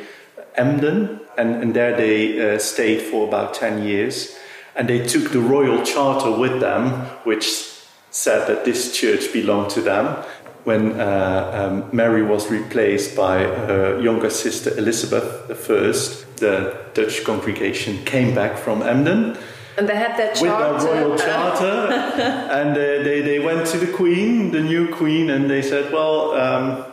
Emden, 0.55 1.19
and, 1.37 1.61
and 1.61 1.73
there 1.73 1.97
they 1.97 2.57
stayed 2.59 3.01
for 3.01 3.27
about 3.27 3.55
10 3.55 3.83
years. 3.83 4.37
And 4.77 4.87
they 4.87 5.05
took 5.05 5.33
the 5.33 5.41
royal 5.41 5.83
charter 5.83 6.31
with 6.31 6.61
them, 6.61 6.91
which 7.25 7.69
said 8.11 8.47
that 8.47 8.65
this 8.65 8.95
church 8.97 9.31
belonged 9.31 9.69
to 9.71 9.81
them. 9.81 10.23
When 10.65 10.99
uh, 10.99 11.51
um, 11.71 11.95
Mary 11.95 12.21
was 12.21 12.51
replaced 12.51 13.15
by 13.15 13.39
her 13.43 13.99
younger 14.01 14.29
sister 14.29 14.77
Elizabeth 14.77 15.49
I, 15.49 16.35
the 16.39 16.77
Dutch 16.93 17.23
congregation 17.23 18.03
came 18.05 18.35
back 18.35 18.57
from 18.57 18.81
Emden 18.81 19.37
And 19.77 19.87
they 19.87 19.95
had 19.95 20.17
that 20.17 20.31
with 20.41 20.51
charter. 20.51 20.85
their 20.85 21.05
royal 21.05 21.17
charter, 21.17 21.93
and 22.51 22.71
uh, 22.71 23.03
they, 23.03 23.21
they 23.21 23.39
went 23.39 23.65
to 23.67 23.77
the 23.77 23.91
queen, 23.93 24.51
the 24.51 24.61
new 24.61 24.93
queen, 24.93 25.29
and 25.29 25.49
they 25.49 25.61
said, 25.61 25.93
"Well, 25.93 26.31
um, 26.31 26.85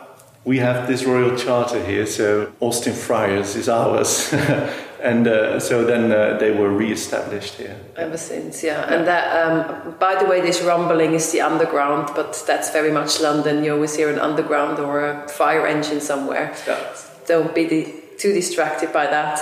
we 0.45 0.59
have 0.59 0.87
this 0.87 1.03
royal 1.03 1.35
charter 1.35 1.83
here, 1.83 2.05
so 2.05 2.49
Austin 2.61 2.93
Friars 2.93 3.55
is 3.57 3.67
ours." 3.67 4.33
and 5.07 5.25
uh, 5.25 5.59
so 5.59 5.85
then 5.85 6.11
uh, 6.11 6.37
they 6.37 6.51
were 6.51 6.69
re-established 6.69 7.55
here. 7.55 7.77
Ever 7.95 8.17
since, 8.17 8.61
yeah. 8.61 8.93
And 8.93 9.07
that, 9.07 9.25
um, 9.41 9.95
by 9.99 10.21
the 10.21 10.25
way, 10.25 10.41
this 10.41 10.61
rumbling 10.61 11.13
is 11.13 11.31
the 11.31 11.41
underground, 11.41 12.11
but 12.13 12.43
that's 12.45 12.71
very 12.71 12.91
much 12.91 13.21
London. 13.21 13.63
You 13.63 13.73
always 13.75 13.95
hear 13.95 14.09
an 14.09 14.19
underground 14.19 14.79
or 14.79 15.05
a 15.09 15.27
fire 15.29 15.65
engine 15.65 16.01
somewhere. 16.01 16.53
Yeah. 16.67 16.93
Don't 17.25 17.55
be 17.55 17.65
the, 17.65 17.93
too 18.17 18.33
distracted 18.33 18.91
by 18.91 19.05
that. 19.07 19.39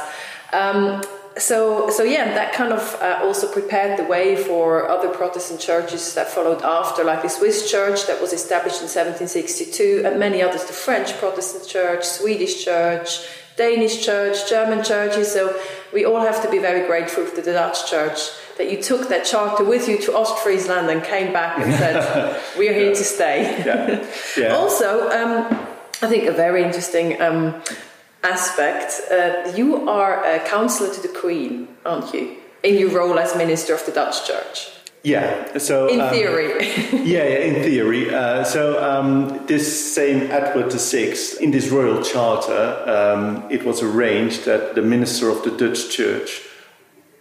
Um, 0.53 1.01
so, 1.37 1.89
so 1.89 2.03
yeah, 2.03 2.33
that 2.35 2.53
kind 2.53 2.71
of 2.71 2.97
uh, 3.01 3.19
also 3.23 3.51
prepared 3.51 3.97
the 3.99 4.05
way 4.05 4.35
for 4.35 4.87
other 4.87 5.09
Protestant 5.09 5.59
churches 5.59 6.13
that 6.13 6.29
followed 6.29 6.61
after, 6.61 7.03
like 7.03 7.23
the 7.23 7.29
Swiss 7.29 7.69
church 7.69 8.05
that 8.07 8.21
was 8.21 8.33
established 8.33 8.81
in 8.81 8.87
1762, 8.87 10.03
and 10.05 10.19
many 10.19 10.41
others, 10.41 10.63
the 10.65 10.73
French 10.73 11.17
Protestant 11.17 11.67
church, 11.67 12.05
Swedish 12.05 12.63
church, 12.63 13.27
Danish 13.57 14.05
church, 14.05 14.49
German 14.49 14.83
churches. 14.83 15.31
So 15.31 15.59
we 15.93 16.05
all 16.05 16.21
have 16.21 16.41
to 16.43 16.51
be 16.51 16.59
very 16.59 16.85
grateful 16.87 17.25
to 17.25 17.41
the 17.41 17.53
Dutch 17.53 17.89
church 17.89 18.19
that 18.57 18.71
you 18.71 18.81
took 18.81 19.09
that 19.09 19.25
charter 19.25 19.63
with 19.63 19.87
you 19.87 19.97
to 19.99 20.11
Ostfriesland 20.11 20.89
and 20.91 21.03
came 21.03 21.33
back 21.33 21.57
and 21.59 21.73
said, 21.73 22.41
"We're 22.57 22.73
here 22.73 22.93
to 22.93 23.03
stay." 23.03 23.63
Yeah. 23.65 24.05
Yeah. 24.37 24.55
also, 24.55 25.09
um, 25.11 25.47
I 26.01 26.07
think 26.07 26.25
a 26.25 26.33
very 26.33 26.63
interesting 26.63 27.21
um, 27.21 27.61
aspect. 28.23 29.01
Uh, 29.09 29.51
you 29.55 29.87
are 29.89 30.23
a 30.25 30.39
counselor 30.39 30.93
to 30.93 31.01
the 31.01 31.07
Queen, 31.07 31.69
aren't 31.85 32.13
you? 32.13 32.35
In 32.63 32.75
your 32.75 32.89
role 32.89 33.17
as 33.19 33.35
minister 33.35 33.73
of 33.73 33.85
the 33.85 33.91
Dutch 33.91 34.27
Church. 34.27 34.74
Yeah. 35.05 35.59
So 35.59 35.87
In 35.87 36.01
um, 36.01 36.09
theory. 36.09 36.67
yeah, 37.03 37.23
yeah, 37.23 37.45
in 37.45 37.63
theory. 37.63 38.13
Uh, 38.13 38.43
so 38.43 38.83
um, 38.83 39.45
this 39.45 39.93
same 39.93 40.31
Edward 40.31 40.73
VI, 40.73 41.15
in 41.39 41.51
this 41.51 41.69
royal 41.69 42.01
charter, 42.01 42.83
um, 42.87 43.45
it 43.51 43.63
was 43.63 43.83
arranged 43.83 44.45
that 44.45 44.73
the 44.73 44.81
minister 44.81 45.29
of 45.29 45.43
the 45.43 45.51
Dutch 45.51 45.91
Church 45.91 46.41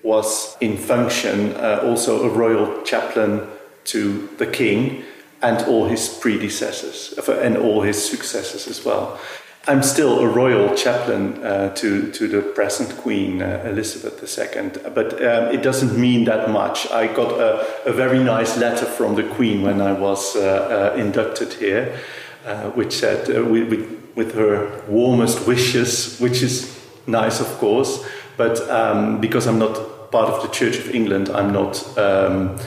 was 0.03 0.57
in 0.63 0.79
function 0.79 1.55
uh, 1.57 1.81
also 1.85 2.25
a 2.25 2.29
royal 2.31 2.83
chaplain 2.83 3.47
to 3.85 4.29
the 4.39 4.47
king 4.47 5.05
and 5.43 5.67
all 5.69 5.87
his 5.87 6.09
predecessors 6.09 7.13
uh, 7.19 7.41
and 7.43 7.59
all 7.59 7.83
his 7.83 8.03
successors 8.03 8.67
as 8.67 8.83
well. 8.83 9.21
I'm 9.67 9.83
still 9.83 10.21
a 10.21 10.29
royal 10.29 10.75
chaplain 10.75 11.43
uh, 11.43 11.75
to, 11.77 12.11
to 12.13 12.29
the 12.29 12.43
present 12.43 12.99
Queen 12.99 13.41
uh, 13.41 13.63
Elizabeth 13.65 14.23
II, 14.23 14.71
but 14.93 15.15
um, 15.15 15.55
it 15.55 15.63
doesn't 15.63 15.99
mean 15.99 16.25
that 16.27 16.51
much. 16.51 16.91
I 16.91 17.07
got 17.07 17.41
a, 17.41 17.67
a 17.87 17.93
very 17.93 18.23
nice 18.23 18.59
letter 18.59 18.85
from 18.85 19.15
the 19.15 19.23
Queen 19.23 19.63
when 19.63 19.81
I 19.81 19.93
was 19.93 20.37
uh, 20.37 20.93
uh, 20.95 21.01
inducted 21.01 21.55
here, 21.55 21.99
uh, 22.45 22.71
which 22.73 22.93
said, 22.93 23.35
uh, 23.35 23.43
with, 23.43 23.71
with, 23.71 24.13
with 24.15 24.35
her 24.35 24.83
warmest 24.87 25.47
wishes, 25.47 26.19
which 26.19 26.43
is 26.43 26.79
nice, 27.07 27.41
of 27.41 27.47
course, 27.59 28.05
but 28.37 28.61
um, 28.69 29.19
because 29.19 29.47
I'm 29.47 29.59
not 29.59 30.11
part 30.11 30.29
of 30.29 30.43
the 30.43 30.49
Church 30.49 30.77
of 30.77 30.95
England, 30.95 31.31
I'm 31.31 31.55
not. 31.55 31.97
Um, 31.97 32.59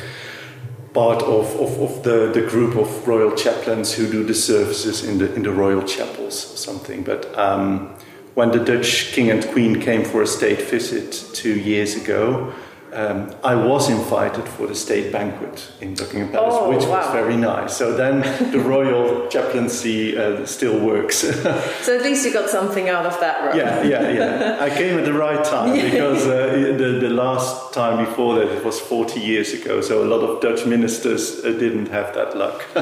part 0.97 1.21
of, 1.21 1.45
of, 1.61 1.79
of 1.79 2.01
the, 2.01 2.31
the 2.33 2.41
group 2.41 2.75
of 2.75 3.07
royal 3.07 3.31
chaplains 3.35 3.93
who 3.93 4.09
do 4.09 4.23
the 4.23 4.33
services 4.33 5.03
in 5.03 5.19
the, 5.19 5.31
in 5.35 5.43
the 5.43 5.51
royal 5.51 5.83
chapels 5.83 6.51
or 6.51 6.57
something. 6.57 7.03
But 7.03 7.37
um, 7.37 7.95
when 8.33 8.49
the 8.49 8.57
Dutch 8.57 9.11
king 9.11 9.29
and 9.29 9.47
queen 9.49 9.79
came 9.79 10.03
for 10.03 10.23
a 10.23 10.25
state 10.25 10.59
visit 10.59 11.11
two 11.35 11.53
years 11.59 11.95
ago, 11.95 12.51
um, 12.97 13.29
I 13.43 13.53
was 13.53 13.89
invited 13.89 14.45
for 14.55 14.65
the 14.67 14.73
state 14.75 15.11
banquet 15.11 15.71
in 15.81 15.93
Buckingham 15.93 16.29
Palace, 16.31 16.55
Oh, 16.57 16.69
which 16.69 16.85
was 16.85 17.05
very 17.11 17.37
nice. 17.37 17.77
So 17.77 17.95
then 17.95 18.21
the 18.51 18.59
royal 18.59 19.27
chaplaincy 19.27 20.17
uh, 20.17 20.45
still 20.45 20.79
works. 20.79 21.17
so 21.85 21.95
at 21.95 22.01
least 22.01 22.25
you 22.25 22.33
got 22.33 22.49
something 22.49 22.89
out 22.89 23.05
of 23.05 23.19
that, 23.19 23.37
right? 23.45 23.55
yeah, 23.55 23.83
yeah, 23.83 24.09
yeah. 24.11 24.57
I 24.67 24.69
came 24.69 24.97
at 24.97 25.05
the 25.05 25.13
right 25.13 25.43
time 25.45 25.73
because 25.73 26.25
uh, 26.25 26.73
the, 26.81 26.97
the 26.99 27.09
last 27.09 27.73
time 27.73 28.03
before 28.03 28.35
that 28.39 28.47
it 28.57 28.65
was 28.65 28.79
40 28.79 29.19
years 29.19 29.53
ago. 29.53 29.81
So 29.81 30.03
a 30.03 30.07
lot 30.13 30.21
of 30.27 30.41
Dutch 30.41 30.65
ministers 30.65 31.45
uh, 31.45 31.51
didn't 31.51 31.89
have 31.89 32.15
that 32.15 32.35
luck. 32.35 32.65
oh 32.75 32.81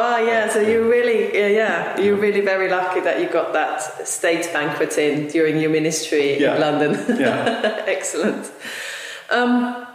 wow, 0.00 0.16
yeah. 0.24 0.48
So 0.48 0.60
you 0.60 0.88
really, 0.90 1.36
yeah, 1.38 1.48
yeah, 1.48 2.00
you're 2.00 2.16
really 2.16 2.40
very 2.40 2.70
lucky 2.70 3.00
that 3.00 3.20
you 3.20 3.28
got 3.28 3.52
that 3.52 4.08
state 4.08 4.48
banquet 4.54 4.96
in 4.96 5.28
during 5.28 5.58
your 5.60 5.70
ministry 5.70 6.40
Yeah. 6.40 6.54
in 6.54 6.60
London. 6.62 7.20
yeah. 7.20 7.84
Excellent. 7.86 8.50
Um, 9.30 9.86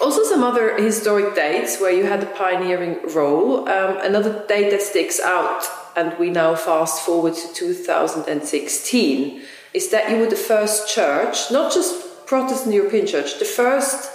also, 0.00 0.24
some 0.24 0.42
other 0.42 0.76
historic 0.76 1.34
dates 1.34 1.80
where 1.80 1.92
you 1.92 2.04
had 2.04 2.22
a 2.22 2.26
pioneering 2.26 2.98
role. 3.14 3.68
Um, 3.68 3.98
another 3.98 4.44
date 4.48 4.70
that 4.70 4.82
sticks 4.82 5.20
out, 5.20 5.64
and 5.96 6.18
we 6.18 6.30
now 6.30 6.54
fast 6.54 7.04
forward 7.04 7.34
to 7.34 7.54
2016, 7.54 9.42
is 9.74 9.90
that 9.90 10.10
you 10.10 10.16
were 10.18 10.26
the 10.26 10.36
first 10.36 10.92
church, 10.92 11.50
not 11.50 11.72
just 11.72 12.26
Protestant 12.26 12.74
European 12.74 13.06
church, 13.06 13.38
the 13.38 13.44
first 13.44 14.10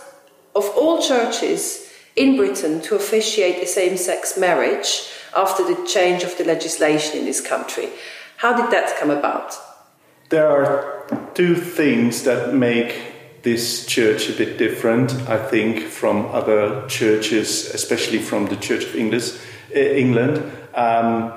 of 0.55 0.65
all 0.75 1.01
churches 1.01 1.93
in 2.15 2.36
Britain 2.36 2.81
to 2.81 2.96
officiate 2.96 3.63
a 3.63 3.67
same 3.67 3.96
sex 3.96 4.38
marriage 4.38 5.10
after 5.36 5.63
the 5.63 5.88
change 5.88 6.24
of 6.24 6.38
the 6.38 6.43
legislation 6.43 7.19
in 7.19 7.25
this 7.25 7.39
country. 7.39 7.89
How 8.38 8.60
did 8.60 8.72
that 8.72 8.98
come 9.00 9.12
about? 9.12 9.53
There 10.29 10.48
are 10.48 11.05
two 11.36 11.55
things 11.55 12.24
that 12.24 12.53
make 12.53 13.17
this 13.48 13.86
church 13.86 14.30
a 14.30 14.34
bit 14.34 14.58
different, 14.58 15.13
I 15.30 15.38
think, 15.38 15.80
from 15.84 16.25
other 16.34 16.86
churches, 16.89 17.74
especially 17.74 18.20
from 18.20 18.48
the 18.48 18.58
Church 18.58 18.84
of 18.84 18.94
uh, 18.94 19.80
England. 19.80 20.51
Um, 20.75 21.32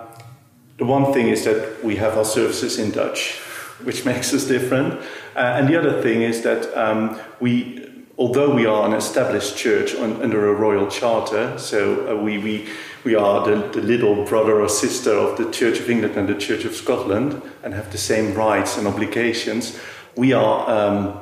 the 0.79 0.87
one 0.87 1.13
thing 1.13 1.29
is 1.29 1.45
that 1.45 1.85
we 1.85 1.95
have 1.97 2.19
our 2.19 2.25
services 2.25 2.81
in 2.81 2.91
Dutch, 2.91 3.39
which 3.85 4.05
makes 4.11 4.35
us 4.35 4.45
different. 4.45 4.95
Uh, 5.37 5.57
and 5.57 5.69
the 5.69 5.79
other 5.79 6.03
thing 6.03 6.23
is 6.23 6.43
that 6.43 6.77
um, 6.77 7.17
we, 7.39 7.89
although 8.19 8.53
we 8.53 8.67
are 8.67 8.85
an 8.87 8.93
established 8.93 9.57
church 9.57 9.95
on, 9.95 10.21
under 10.21 10.49
a 10.49 10.53
royal 10.53 10.89
charter, 10.89 11.57
so 11.59 11.81
uh, 12.09 12.21
we, 12.21 12.39
we, 12.39 12.69
we 13.05 13.15
are 13.15 13.47
the, 13.47 13.69
the 13.69 13.83
little 13.83 14.25
brother 14.25 14.61
or 14.61 14.69
sister 14.69 15.13
of 15.13 15.39
the 15.39 15.49
Church 15.53 15.79
of 15.79 15.89
England 15.89 16.17
and 16.17 16.29
the 16.29 16.35
Church 16.35 16.65
of 16.65 16.75
Scotland 16.75 17.41
and 17.63 17.73
have 17.73 17.93
the 17.93 17.99
same 17.99 18.35
rights 18.35 18.77
and 18.77 18.89
obligations, 18.89 19.79
we 20.17 20.33
are 20.33 20.69
um, 20.69 21.21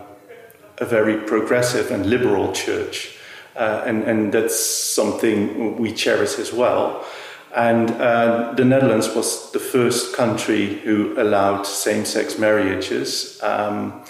a 0.78 0.84
very 0.84 1.16
progressive 1.16 1.90
and 1.90 2.06
liberal 2.06 2.52
church. 2.52 3.16
Uh, 3.56 3.82
and, 3.86 4.04
and 4.04 4.32
that's 4.32 4.58
something 4.58 5.76
we 5.78 5.92
cherish 5.92 6.38
as 6.38 6.52
well. 6.52 7.04
And 7.54 7.90
uh, 7.90 8.52
the 8.56 8.64
Netherlands 8.64 9.08
was 9.14 9.50
the 9.52 9.58
first 9.58 10.14
country 10.14 10.80
who 10.80 11.20
allowed 11.20 11.66
same 11.66 12.04
sex 12.04 12.38
marriages. 12.38 13.40
Um, 13.42 14.04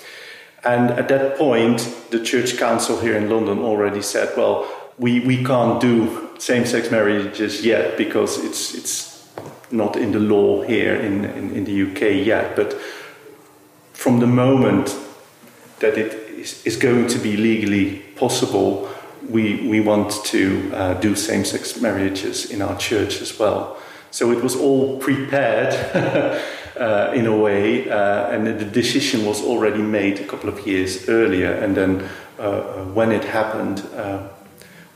and 0.64 0.90
at 0.90 1.08
that 1.08 1.38
point, 1.38 1.88
the 2.10 2.22
Church 2.22 2.58
Council 2.58 3.00
here 3.00 3.16
in 3.16 3.30
London 3.30 3.60
already 3.60 4.02
said, 4.02 4.36
well, 4.36 4.68
we, 4.98 5.20
we 5.20 5.44
can't 5.44 5.80
do 5.80 6.28
same-sex 6.38 6.90
marriages 6.90 7.64
yet 7.64 7.96
because 7.96 8.44
it's 8.44 8.74
it's 8.74 9.28
not 9.70 9.96
in 9.96 10.12
the 10.12 10.18
law 10.18 10.62
here 10.62 10.96
in, 10.96 11.24
in, 11.24 11.52
in 11.52 11.64
the 11.64 11.90
UK 11.90 12.26
yet. 12.26 12.56
But 12.56 12.74
from 13.92 14.20
the 14.20 14.26
moment 14.26 14.96
that 15.80 15.98
it 15.98 16.27
is, 16.38 16.62
is 16.66 16.76
going 16.76 17.06
to 17.08 17.18
be 17.18 17.36
legally 17.36 17.98
possible, 18.16 18.88
we, 19.28 19.68
we 19.68 19.80
want 19.80 20.24
to 20.26 20.70
uh, 20.74 20.94
do 20.94 21.14
same 21.14 21.44
sex 21.44 21.80
marriages 21.80 22.50
in 22.50 22.62
our 22.62 22.76
church 22.78 23.20
as 23.20 23.38
well. 23.38 23.76
So 24.10 24.30
it 24.32 24.42
was 24.42 24.56
all 24.56 24.98
prepared 24.98 25.74
uh, 26.76 27.12
in 27.14 27.26
a 27.26 27.36
way, 27.36 27.90
uh, 27.90 28.30
and 28.30 28.46
the 28.46 28.64
decision 28.64 29.26
was 29.26 29.42
already 29.42 29.82
made 29.82 30.18
a 30.20 30.24
couple 30.26 30.48
of 30.48 30.66
years 30.66 31.08
earlier. 31.08 31.52
And 31.52 31.76
then 31.76 32.08
uh, 32.38 32.42
uh, 32.42 32.84
when 32.94 33.12
it 33.12 33.24
happened, 33.24 33.82
uh, 33.96 34.28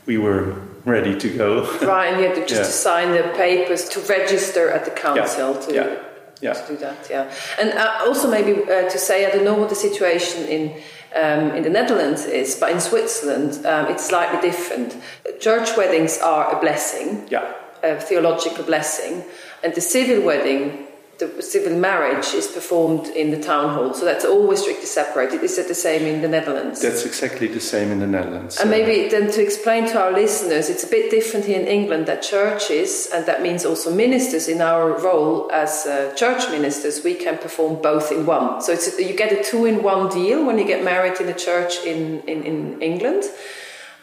we 0.05 0.17
were 0.17 0.55
ready 0.85 1.17
to 1.19 1.29
go. 1.37 1.63
right, 1.81 2.07
and 2.13 2.19
you 2.21 2.27
had 2.27 2.35
to 2.35 2.45
just 2.45 2.61
Yeah. 2.85 2.91
sign 2.91 3.11
the 3.11 3.33
papers 3.37 3.87
to 3.89 3.99
register 4.01 4.69
at 4.69 4.85
the 4.85 4.91
council 4.91 5.53
to, 5.55 5.73
yeah, 5.73 5.95
yeah. 6.43 6.53
to 6.53 6.67
do 6.73 6.77
that. 6.77 7.07
Yeah, 7.09 7.31
and 7.59 7.69
uh, 7.73 8.05
also 8.07 8.29
maybe 8.29 8.51
uh, 8.63 8.89
to 8.89 8.97
say 8.97 9.25
I 9.25 9.29
don't 9.31 9.45
know 9.45 9.57
what 9.59 9.69
the 9.69 9.75
situation 9.75 10.45
in. 10.45 10.73
Um, 11.15 11.51
in 11.55 11.61
the 11.61 11.69
Netherlands 11.69 12.25
is, 12.25 12.55
but 12.59 12.71
in 12.71 12.79
Switzerland 12.79 13.63
um, 13.67 13.85
it's 13.91 14.03
slightly 14.07 14.41
different. 14.49 14.97
Church 15.39 15.77
weddings 15.77 16.17
are 16.21 16.57
a 16.57 16.59
blessing, 16.59 17.27
Yeah. 17.29 17.53
a 17.83 17.99
theological 17.99 18.63
blessing, 18.63 19.23
and 19.63 19.75
the 19.75 19.81
civil 19.81 20.25
wedding, 20.25 20.87
the 21.19 21.41
civil 21.41 21.77
marriage, 21.77 22.33
is 22.33 22.47
performed 22.47 23.07
in 23.07 23.31
the 23.31 23.39
town 23.39 23.73
hall. 23.75 23.93
So 23.93 24.05
that's 24.05 24.25
always 24.25 24.61
strictly 24.61 24.85
separated. 24.85 25.43
Is 25.43 25.57
it 25.57 25.67
the 25.67 25.75
same 25.75 26.03
in 26.03 26.21
the 26.21 26.27
Netherlands? 26.27 26.81
That's 26.81 27.05
exactly 27.05 27.47
the 27.47 27.59
same 27.59 27.91
in 27.91 27.99
the 27.99 28.07
Netherlands. 28.07 28.59
And 28.59 28.69
maybe 28.69 29.09
then 29.09 29.31
to 29.31 29.41
explain 29.41 29.87
to 29.89 30.01
our 30.01 30.11
listeners, 30.11 30.69
it's 30.69 30.83
a 30.83 30.87
bit 30.87 31.11
different 31.11 31.45
here 31.45 31.59
in 31.59 31.67
England 31.67 32.07
that 32.07 32.23
churches, 32.23 33.09
and 33.13 33.25
that 33.25 33.41
means 33.41 33.65
also 33.65 33.93
ministers 33.93 34.47
in 34.47 34.61
our 34.61 34.99
role 35.01 35.51
as 35.51 35.85
uh, 35.85 36.13
church 36.15 36.49
ministers, 36.49 37.03
we 37.03 37.13
can 37.13 37.37
perform 37.37 37.81
both 37.81 38.11
in 38.11 38.25
one. 38.25 38.61
So 38.61 38.71
it's 38.73 38.99
you 38.99 39.15
get 39.15 39.31
a 39.31 39.43
two 39.43 39.65
in 39.65 39.83
one 39.83 40.09
deal 40.09 40.45
when 40.45 40.57
you 40.57 40.65
get 40.65 40.83
married 40.83 41.19
in 41.21 41.29
a 41.29 41.33
church 41.33 41.85
in, 41.85 42.21
in, 42.21 42.43
in 42.43 42.81
England. 42.81 43.23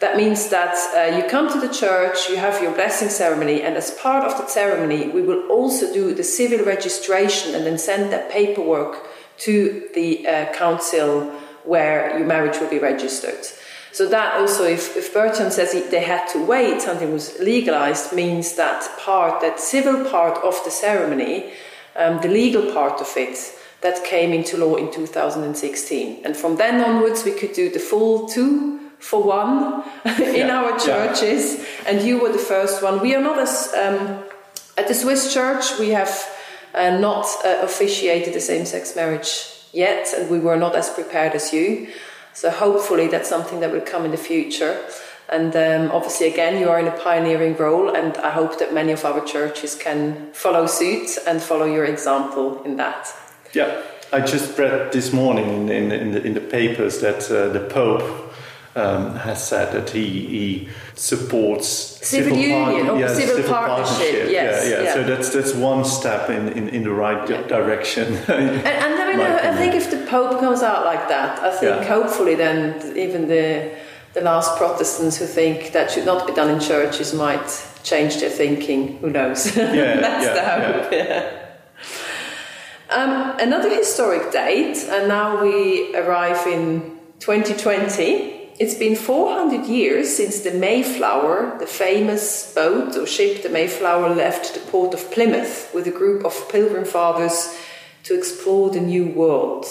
That 0.01 0.17
means 0.17 0.49
that 0.49 0.75
uh, 0.95 1.15
you 1.15 1.29
come 1.29 1.47
to 1.53 1.59
the 1.59 1.71
church, 1.71 2.27
you 2.27 2.37
have 2.37 2.59
your 2.59 2.73
blessing 2.73 3.09
ceremony, 3.09 3.61
and 3.61 3.77
as 3.77 3.91
part 3.91 4.25
of 4.25 4.35
the 4.35 4.47
ceremony, 4.47 5.09
we 5.09 5.21
will 5.21 5.47
also 5.47 5.93
do 5.93 6.11
the 6.15 6.23
civil 6.23 6.65
registration 6.65 7.53
and 7.53 7.67
then 7.67 7.77
send 7.77 8.11
that 8.11 8.31
paperwork 8.31 9.05
to 9.45 9.87
the 9.93 10.27
uh, 10.27 10.51
council 10.53 11.31
where 11.65 12.17
your 12.17 12.25
marriage 12.25 12.59
will 12.59 12.69
be 12.69 12.79
registered. 12.79 13.45
So 13.91 14.07
that 14.07 14.39
also, 14.39 14.63
if, 14.63 14.97
if 14.97 15.13
Bertjan 15.13 15.51
says 15.51 15.71
he- 15.71 15.81
they 15.81 16.01
had 16.01 16.25
to 16.29 16.43
wait, 16.43 16.81
something 16.81 17.13
was 17.13 17.37
legalized, 17.39 18.11
means 18.11 18.55
that 18.55 18.89
part, 18.97 19.39
that 19.41 19.59
civil 19.59 20.09
part 20.09 20.43
of 20.43 20.59
the 20.63 20.71
ceremony, 20.71 21.53
um, 21.95 22.19
the 22.21 22.27
legal 22.27 22.73
part 22.73 23.01
of 23.01 23.13
it, 23.15 23.37
that 23.81 24.03
came 24.03 24.33
into 24.33 24.57
law 24.57 24.75
in 24.77 24.91
2016. 24.91 26.21
And 26.25 26.35
from 26.35 26.55
then 26.55 26.83
onwards, 26.83 27.23
we 27.23 27.33
could 27.33 27.53
do 27.53 27.69
the 27.69 27.79
full 27.79 28.27
two 28.27 28.80
for 29.01 29.23
one 29.23 29.83
in 30.05 30.47
Yeah, 30.47 30.61
our 30.61 30.71
yeah. 30.71 30.77
churches. 30.77 31.65
And 31.85 32.01
you 32.01 32.21
were 32.21 32.31
the 32.31 32.37
first 32.37 32.81
one. 32.81 33.01
We 33.01 33.15
are 33.15 33.21
not 33.21 33.39
as, 33.39 33.73
um, 33.73 34.23
at 34.77 34.87
the 34.87 34.93
Swiss 34.93 35.33
church, 35.33 35.77
we 35.79 35.89
have 35.89 36.09
uh, 36.73 36.97
not 36.99 37.25
uh, 37.43 37.59
officiated 37.63 38.35
a 38.35 38.39
same 38.41 38.65
sex 38.65 38.95
marriage 38.95 39.47
yet, 39.73 40.13
and 40.17 40.29
we 40.29 40.39
were 40.39 40.57
not 40.57 40.75
as 40.75 40.89
prepared 40.89 41.33
as 41.33 41.51
you. 41.51 41.87
So 42.33 42.49
hopefully 42.49 43.07
that's 43.07 43.27
something 43.27 43.59
that 43.59 43.71
will 43.71 43.81
come 43.81 44.05
in 44.05 44.11
the 44.11 44.17
future. 44.17 44.79
And 45.27 45.55
um, 45.55 45.91
obviously, 45.95 46.27
again, 46.27 46.59
you 46.59 46.69
are 46.69 46.79
in 46.79 46.87
a 46.87 46.97
pioneering 46.97 47.55
role, 47.57 47.89
and 47.95 48.17
I 48.17 48.31
hope 48.31 48.59
that 48.59 48.73
many 48.73 48.91
of 48.91 49.05
our 49.05 49.23
churches 49.25 49.75
can 49.75 50.31
follow 50.33 50.65
suit 50.67 51.17
and 51.25 51.41
follow 51.41 51.65
your 51.65 51.85
example 51.85 52.61
in 52.63 52.75
that. 52.77 53.07
Yeah, 53.53 53.81
I 54.13 54.19
just 54.21 54.57
read 54.57 54.91
this 54.91 55.13
morning 55.13 55.69
in, 55.69 55.69
in, 55.69 55.91
in, 55.91 56.11
the, 56.11 56.23
in 56.23 56.33
the 56.33 56.41
papers 56.41 56.99
that 56.99 57.31
uh, 57.31 57.47
the 57.49 57.61
Pope 57.61 58.33
um, 58.75 59.15
has 59.15 59.45
said 59.45 59.73
that 59.73 59.89
he, 59.89 60.07
he 60.27 60.69
supports 60.95 61.67
Civil 61.67 62.37
union 62.37 62.89
or 62.89 62.99
yeah, 62.99 63.13
civil 63.13 63.43
partnership, 63.43 64.29
yes, 64.29 64.65
yeah, 64.65 64.77
yeah. 64.77 64.83
yeah. 64.83 64.93
So 64.93 65.03
that's 65.03 65.33
that's 65.33 65.53
one 65.53 65.83
step 65.83 66.29
in, 66.29 66.49
in, 66.49 66.69
in 66.69 66.83
the 66.83 66.91
right 66.91 67.29
Yeah. 67.29 67.41
direction. 67.47 68.13
And, 68.27 68.65
and 68.65 68.93
I 69.01 69.11
mean, 69.11 69.19
I, 69.19 69.49
I 69.51 69.55
think 69.55 69.75
if 69.75 69.91
the 69.91 70.05
Pope 70.09 70.39
comes 70.39 70.61
out 70.63 70.85
like 70.85 71.07
that, 71.09 71.39
I 71.39 71.51
think 71.51 71.85
hopefully 71.85 72.35
then 72.35 72.97
even 72.97 73.27
the 73.27 73.71
the 74.13 74.21
last 74.21 74.57
Protestants 74.57 75.17
who 75.17 75.25
think 75.25 75.71
that 75.71 75.91
should 75.91 76.05
not 76.05 76.27
be 76.27 76.33
done 76.33 76.49
in 76.49 76.59
churches 76.59 77.13
might 77.13 77.47
change 77.83 78.19
their 78.19 78.29
thinking. 78.29 78.97
Who 78.99 79.09
knows? 79.09 79.55
Yeah, 79.55 79.99
That's 80.01 80.25
yeah, 80.25 80.33
the 80.33 80.81
hope. 80.81 80.91
Yeah. 80.91 81.37
Um, 82.89 83.39
another 83.39 83.69
historic 83.69 84.31
date, 84.33 84.77
and 84.89 85.07
now 85.07 85.41
we 85.41 85.95
arrive 85.95 86.45
in 86.47 86.97
2020. 87.19 88.40
It's 88.61 88.75
been 88.75 88.95
400 88.95 89.65
years 89.65 90.15
since 90.15 90.41
the 90.41 90.51
Mayflower, 90.51 91.57
the 91.57 91.65
famous 91.65 92.53
boat 92.53 92.95
or 92.95 93.07
ship, 93.07 93.41
the 93.41 93.49
Mayflower, 93.49 94.13
left 94.13 94.53
the 94.53 94.59
port 94.59 94.93
of 94.93 95.09
Plymouth 95.09 95.73
with 95.73 95.87
a 95.87 95.97
group 95.99 96.23
of 96.23 96.47
pilgrim 96.51 96.85
fathers 96.85 97.57
to 98.03 98.15
explore 98.15 98.69
the 98.69 98.79
New 98.79 99.07
World. 99.07 99.65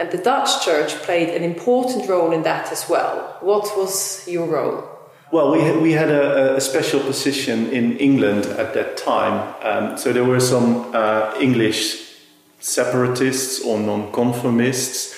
And 0.00 0.10
the 0.10 0.16
Dutch 0.16 0.64
church 0.64 0.94
played 1.02 1.28
an 1.28 1.42
important 1.42 2.08
role 2.08 2.32
in 2.32 2.42
that 2.44 2.72
as 2.72 2.88
well. 2.88 3.36
What 3.42 3.76
was 3.76 4.26
your 4.26 4.46
role? 4.46 4.88
Well, 5.30 5.52
we 5.52 5.60
had, 5.60 5.82
we 5.82 5.92
had 5.92 6.08
a, 6.08 6.56
a 6.56 6.60
special 6.62 7.00
position 7.00 7.68
in 7.68 7.98
England 7.98 8.46
at 8.46 8.72
that 8.72 8.96
time. 8.96 9.54
Um, 9.60 9.98
so 9.98 10.14
there 10.14 10.24
were 10.24 10.40
some 10.40 10.90
uh, 10.94 11.34
English 11.38 12.16
separatists 12.60 13.62
or 13.62 13.78
nonconformists 13.78 15.14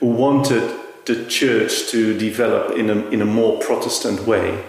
who 0.00 0.08
wanted 0.08 0.81
the 1.04 1.24
church 1.26 1.90
to 1.90 2.16
develop 2.18 2.76
in 2.76 2.90
a, 2.90 2.96
in 3.08 3.22
a 3.22 3.26
more 3.26 3.58
Protestant 3.60 4.26
way. 4.26 4.64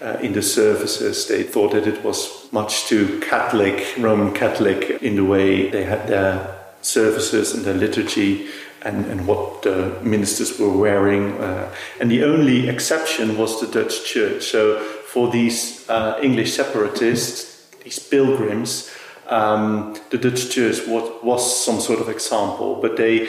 Uh, 0.00 0.16
in 0.22 0.32
the 0.32 0.42
services, 0.42 1.26
they 1.26 1.42
thought 1.42 1.72
that 1.72 1.84
it 1.84 2.04
was 2.04 2.46
much 2.52 2.86
too 2.86 3.18
Catholic, 3.18 3.84
Roman 3.98 4.32
Catholic, 4.32 5.02
in 5.02 5.16
the 5.16 5.24
way 5.24 5.70
they 5.70 5.82
had 5.82 6.06
their 6.06 6.56
services 6.82 7.52
and 7.52 7.64
their 7.64 7.74
liturgy 7.74 8.46
and, 8.82 9.06
and 9.06 9.26
what 9.26 9.62
the 9.62 9.98
ministers 10.02 10.58
were 10.58 10.76
wearing. 10.76 11.32
Uh, 11.40 11.74
and 12.00 12.10
the 12.10 12.22
only 12.22 12.68
exception 12.68 13.36
was 13.36 13.60
the 13.60 13.66
Dutch 13.66 14.04
church. 14.04 14.44
So 14.44 14.78
for 14.78 15.30
these 15.30 15.88
uh, 15.88 16.20
English 16.22 16.54
separatists, 16.54 17.66
these 17.82 17.98
pilgrims, 17.98 18.90
um, 19.28 19.96
the 20.10 20.18
Dutch 20.18 20.50
church 20.50 20.86
was, 20.86 21.10
was 21.22 21.64
some 21.64 21.80
sort 21.80 22.00
of 22.00 22.08
example, 22.08 22.80
but 22.80 22.96
they 22.96 23.28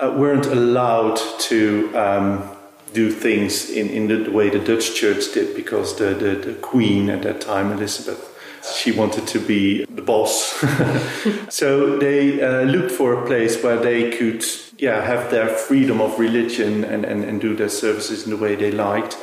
uh, 0.00 0.14
weren't 0.16 0.46
allowed 0.46 1.16
to 1.40 1.92
um, 1.94 2.50
do 2.92 3.10
things 3.10 3.70
in, 3.70 3.88
in 3.88 4.08
the 4.08 4.30
way 4.30 4.50
the 4.50 4.58
Dutch 4.58 4.94
church 4.94 5.32
did 5.32 5.54
because 5.54 5.96
the, 5.98 6.14
the, 6.14 6.34
the 6.34 6.54
queen 6.54 7.08
at 7.08 7.22
that 7.22 7.40
time, 7.40 7.72
Elizabeth, 7.72 8.28
she 8.76 8.92
wanted 8.92 9.26
to 9.26 9.40
be 9.40 9.84
the 9.86 10.02
boss. 10.02 10.52
so 11.48 11.98
they 11.98 12.40
uh, 12.42 12.62
looked 12.62 12.92
for 12.92 13.22
a 13.22 13.26
place 13.26 13.62
where 13.62 13.76
they 13.76 14.16
could 14.16 14.44
yeah, 14.78 15.04
have 15.04 15.30
their 15.30 15.48
freedom 15.48 16.00
of 16.00 16.18
religion 16.18 16.84
and, 16.84 17.04
and, 17.04 17.24
and 17.24 17.40
do 17.40 17.56
their 17.56 17.68
services 17.68 18.24
in 18.24 18.30
the 18.30 18.36
way 18.36 18.54
they 18.54 18.70
liked. 18.70 19.16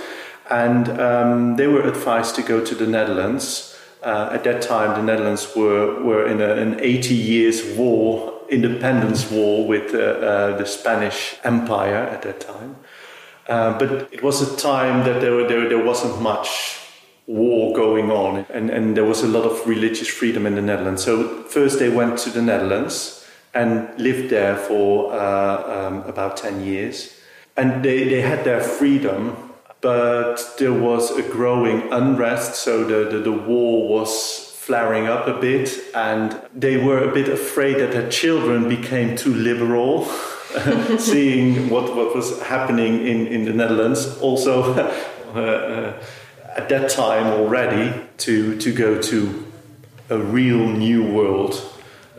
And 0.50 0.90
um, 1.00 1.56
they 1.56 1.68
were 1.68 1.88
advised 1.88 2.36
to 2.36 2.42
go 2.42 2.64
to 2.64 2.76
the 2.76 2.88
Netherlands. 2.88 3.78
Uh, 4.04 4.30
at 4.32 4.44
that 4.46 4.62
time, 4.62 4.96
the 4.96 5.04
Netherlands 5.04 5.56
were, 5.56 6.02
were 6.04 6.26
in 6.26 6.42
a, 6.42 6.54
an 6.56 6.80
80 6.80 7.14
years 7.14 7.78
war, 7.78 8.39
independence 8.50 9.30
war 9.32 9.68
with 9.68 9.94
uh, 9.94 9.98
uh, 9.98 10.58
the 10.58 10.66
Spanish 10.66 11.36
Empire 11.44 11.96
at 11.96 12.22
that 12.24 12.40
time. 12.40 12.76
Uh, 13.48 13.78
but 13.80 14.14
it 14.14 14.22
was 14.22 14.42
a 14.42 14.58
time 14.58 15.04
that 15.06 15.22
there, 15.22 15.48
there, 15.48 15.68
there 15.68 15.84
wasn't 15.84 16.22
much 16.22 16.80
war 17.26 17.74
going 17.76 18.12
on, 18.12 18.46
and, 18.50 18.70
and 18.70 18.98
there 18.98 19.06
was 19.06 19.24
a 19.24 19.28
lot 19.28 19.44
of 19.44 19.68
religious 19.68 20.08
freedom 20.08 20.46
in 20.46 20.56
the 20.56 20.62
Netherlands. 20.62 21.04
So, 21.04 21.44
first 21.44 21.80
they 21.80 21.90
went 21.90 22.18
to 22.20 22.30
the 22.30 22.42
Netherlands 22.42 23.20
and 23.54 23.90
lived 24.00 24.30
there 24.30 24.56
for 24.56 25.14
uh, 25.14 25.88
um, 25.88 26.04
about 26.04 26.38
10 26.38 26.64
years. 26.64 27.16
And 27.58 27.84
they, 27.84 28.08
they 28.08 28.22
had 28.22 28.46
their 28.46 28.62
freedom, 28.62 29.36
but 29.82 30.56
there 30.60 30.74
was 30.74 31.12
a 31.18 31.24
growing 31.24 31.92
unrest, 31.92 32.56
so 32.56 32.84
the, 32.84 33.10
the, 33.10 33.24
the 33.24 33.32
war 33.32 33.88
was 33.90 34.49
flaring 34.70 35.08
up 35.08 35.26
a 35.28 35.34
bit, 35.34 35.80
and 35.96 36.40
they 36.54 36.78
were 36.78 37.10
a 37.10 37.12
bit 37.12 37.28
afraid 37.28 37.78
that 37.80 37.92
their 37.92 38.08
children 38.08 38.70
became 38.70 39.16
too 39.16 39.34
liberal. 39.34 40.06
seeing 41.00 41.70
what, 41.72 41.96
what 41.96 42.16
was 42.16 42.40
happening 42.44 43.06
in, 43.06 43.26
in 43.28 43.46
the 43.46 43.54
Netherlands, 43.54 44.18
also 44.20 44.74
uh, 45.36 45.40
uh, 45.40 46.04
at 46.56 46.70
that 46.70 46.90
time 46.92 47.26
already 47.26 48.00
to, 48.18 48.58
to 48.60 48.72
go 48.72 49.02
to 49.02 49.46
a 50.12 50.20
real 50.20 50.68
new 50.68 51.04
world, 51.04 51.54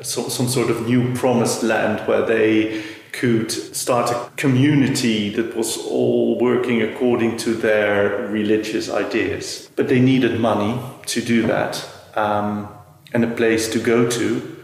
some, 0.03 0.29
some 0.29 0.49
sort 0.49 0.71
of 0.71 0.89
new 0.89 1.15
promised 1.15 1.63
land 1.63 2.01
where 2.09 2.27
they 2.27 2.83
could 3.13 3.51
start 3.51 4.11
a 4.11 4.31
community 4.37 5.29
that 5.29 5.57
was 5.57 5.77
all 5.79 6.37
working 6.39 6.83
according 6.83 7.37
to 7.37 7.55
their 7.55 8.27
religious 8.29 8.91
ideas. 8.91 9.71
But 9.77 9.87
they 9.87 10.01
needed 10.01 10.41
money 10.41 10.81
to 11.07 11.21
do 11.21 11.47
that 11.47 11.87
um, 12.15 12.69
and 13.13 13.25
a 13.25 13.35
place 13.35 13.69
to 13.73 13.79
go 13.79 14.09
to. 14.11 14.57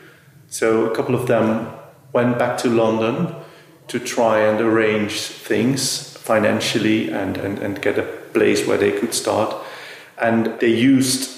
So 0.48 0.86
a 0.86 0.94
couple 0.94 1.14
of 1.14 1.26
them 1.26 1.72
went 2.12 2.38
back 2.38 2.58
to 2.58 2.68
London 2.68 3.34
to 3.88 3.98
try 3.98 4.40
and 4.40 4.60
arrange 4.60 5.20
things 5.20 6.16
financially 6.16 7.10
and, 7.10 7.36
and, 7.36 7.58
and 7.58 7.80
get 7.80 7.98
a 7.98 8.02
place 8.32 8.66
where 8.66 8.78
they 8.78 8.92
could 8.92 9.14
start. 9.14 9.54
And 10.18 10.58
they 10.60 10.72
used 10.72 11.36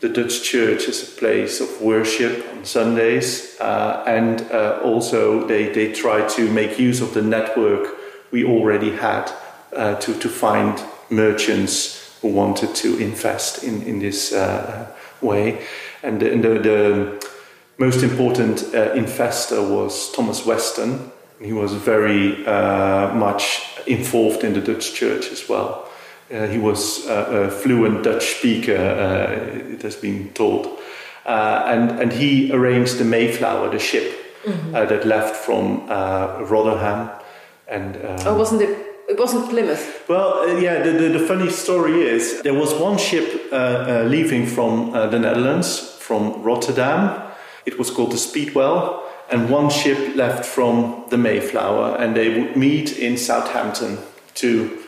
the 0.00 0.08
Dutch 0.08 0.42
church 0.42 0.88
as 0.88 1.02
a 1.02 1.06
place 1.18 1.60
of 1.60 1.82
worship 1.82 2.46
on 2.52 2.64
Sundays, 2.64 3.60
uh, 3.60 4.02
and 4.06 4.40
uh, 4.50 4.80
also 4.82 5.46
they, 5.46 5.70
they 5.72 5.92
try 5.92 6.26
to 6.28 6.50
make 6.50 6.78
use 6.78 7.02
of 7.02 7.12
the 7.12 7.22
network 7.22 7.96
we 8.30 8.44
already 8.44 8.96
had 8.96 9.30
uh, 9.76 9.96
to, 9.96 10.14
to 10.18 10.28
find 10.28 10.82
merchants 11.10 12.18
who 12.22 12.28
wanted 12.28 12.74
to 12.76 12.98
invest 12.98 13.62
in, 13.62 13.82
in 13.82 13.98
this 13.98 14.32
uh, 14.32 14.86
way. 15.22 15.64
And 16.02 16.20
the, 16.20 16.30
the, 16.30 16.58
the 16.58 17.26
most 17.78 18.02
important 18.02 18.64
uh, 18.74 18.92
investor 18.92 19.62
was 19.62 20.12
Thomas 20.12 20.44
Weston. 20.44 21.10
He 21.40 21.52
was 21.52 21.72
very 21.72 22.46
uh, 22.46 23.14
much 23.14 23.62
involved 23.86 24.44
in 24.44 24.52
the 24.52 24.60
Dutch 24.60 24.92
church 24.92 25.32
as 25.32 25.48
well. 25.48 25.88
Uh, 26.30 26.46
he 26.46 26.58
was 26.58 27.06
uh, 27.08 27.48
a 27.48 27.50
fluent 27.50 28.04
Dutch 28.04 28.36
speaker, 28.36 28.76
uh, 28.76 29.72
it 29.72 29.82
has 29.82 29.96
been 29.96 30.28
told. 30.34 30.78
Uh, 31.26 31.64
and, 31.66 32.00
and 32.00 32.12
he 32.12 32.52
arranged 32.52 32.98
the 32.98 33.04
Mayflower, 33.04 33.70
the 33.70 33.78
ship 33.78 34.12
mm-hmm. 34.44 34.72
that 34.72 35.06
left 35.06 35.34
from 35.34 35.86
Rotherhithe. 35.88 37.10
And, 37.66 37.96
oh, 38.26 38.36
wasn't 38.36 38.62
it? 38.62 38.89
It 39.20 39.24
wasn't 39.24 39.50
Plymouth. 39.50 40.08
Well, 40.08 40.48
uh, 40.48 40.58
yeah, 40.60 40.82
the, 40.82 40.92
the, 40.92 41.18
the, 41.18 41.26
funny 41.26 41.50
story 41.50 42.08
is 42.08 42.40
there 42.40 42.54
was 42.54 42.72
one 42.72 42.96
ship 42.96 43.52
uh, 43.52 43.54
uh, 43.54 44.04
leaving 44.08 44.46
from 44.46 44.92
the 44.92 45.18
Netherlands, 45.18 45.78
from 45.98 46.42
Rotterdam. 46.42 47.30
It 47.66 47.78
was 47.78 47.90
called 47.90 48.12
the 48.12 48.16
Speedwell 48.16 49.06
and 49.30 49.50
one 49.50 49.68
ship 49.68 50.16
left 50.16 50.46
from 50.46 51.04
the 51.10 51.18
Mayflower, 51.18 51.96
and 51.98 52.16
they 52.16 52.30
would 52.30 52.56
meet 52.56 52.96
in 52.96 53.18
Southampton 53.18 53.98
to 54.36 54.78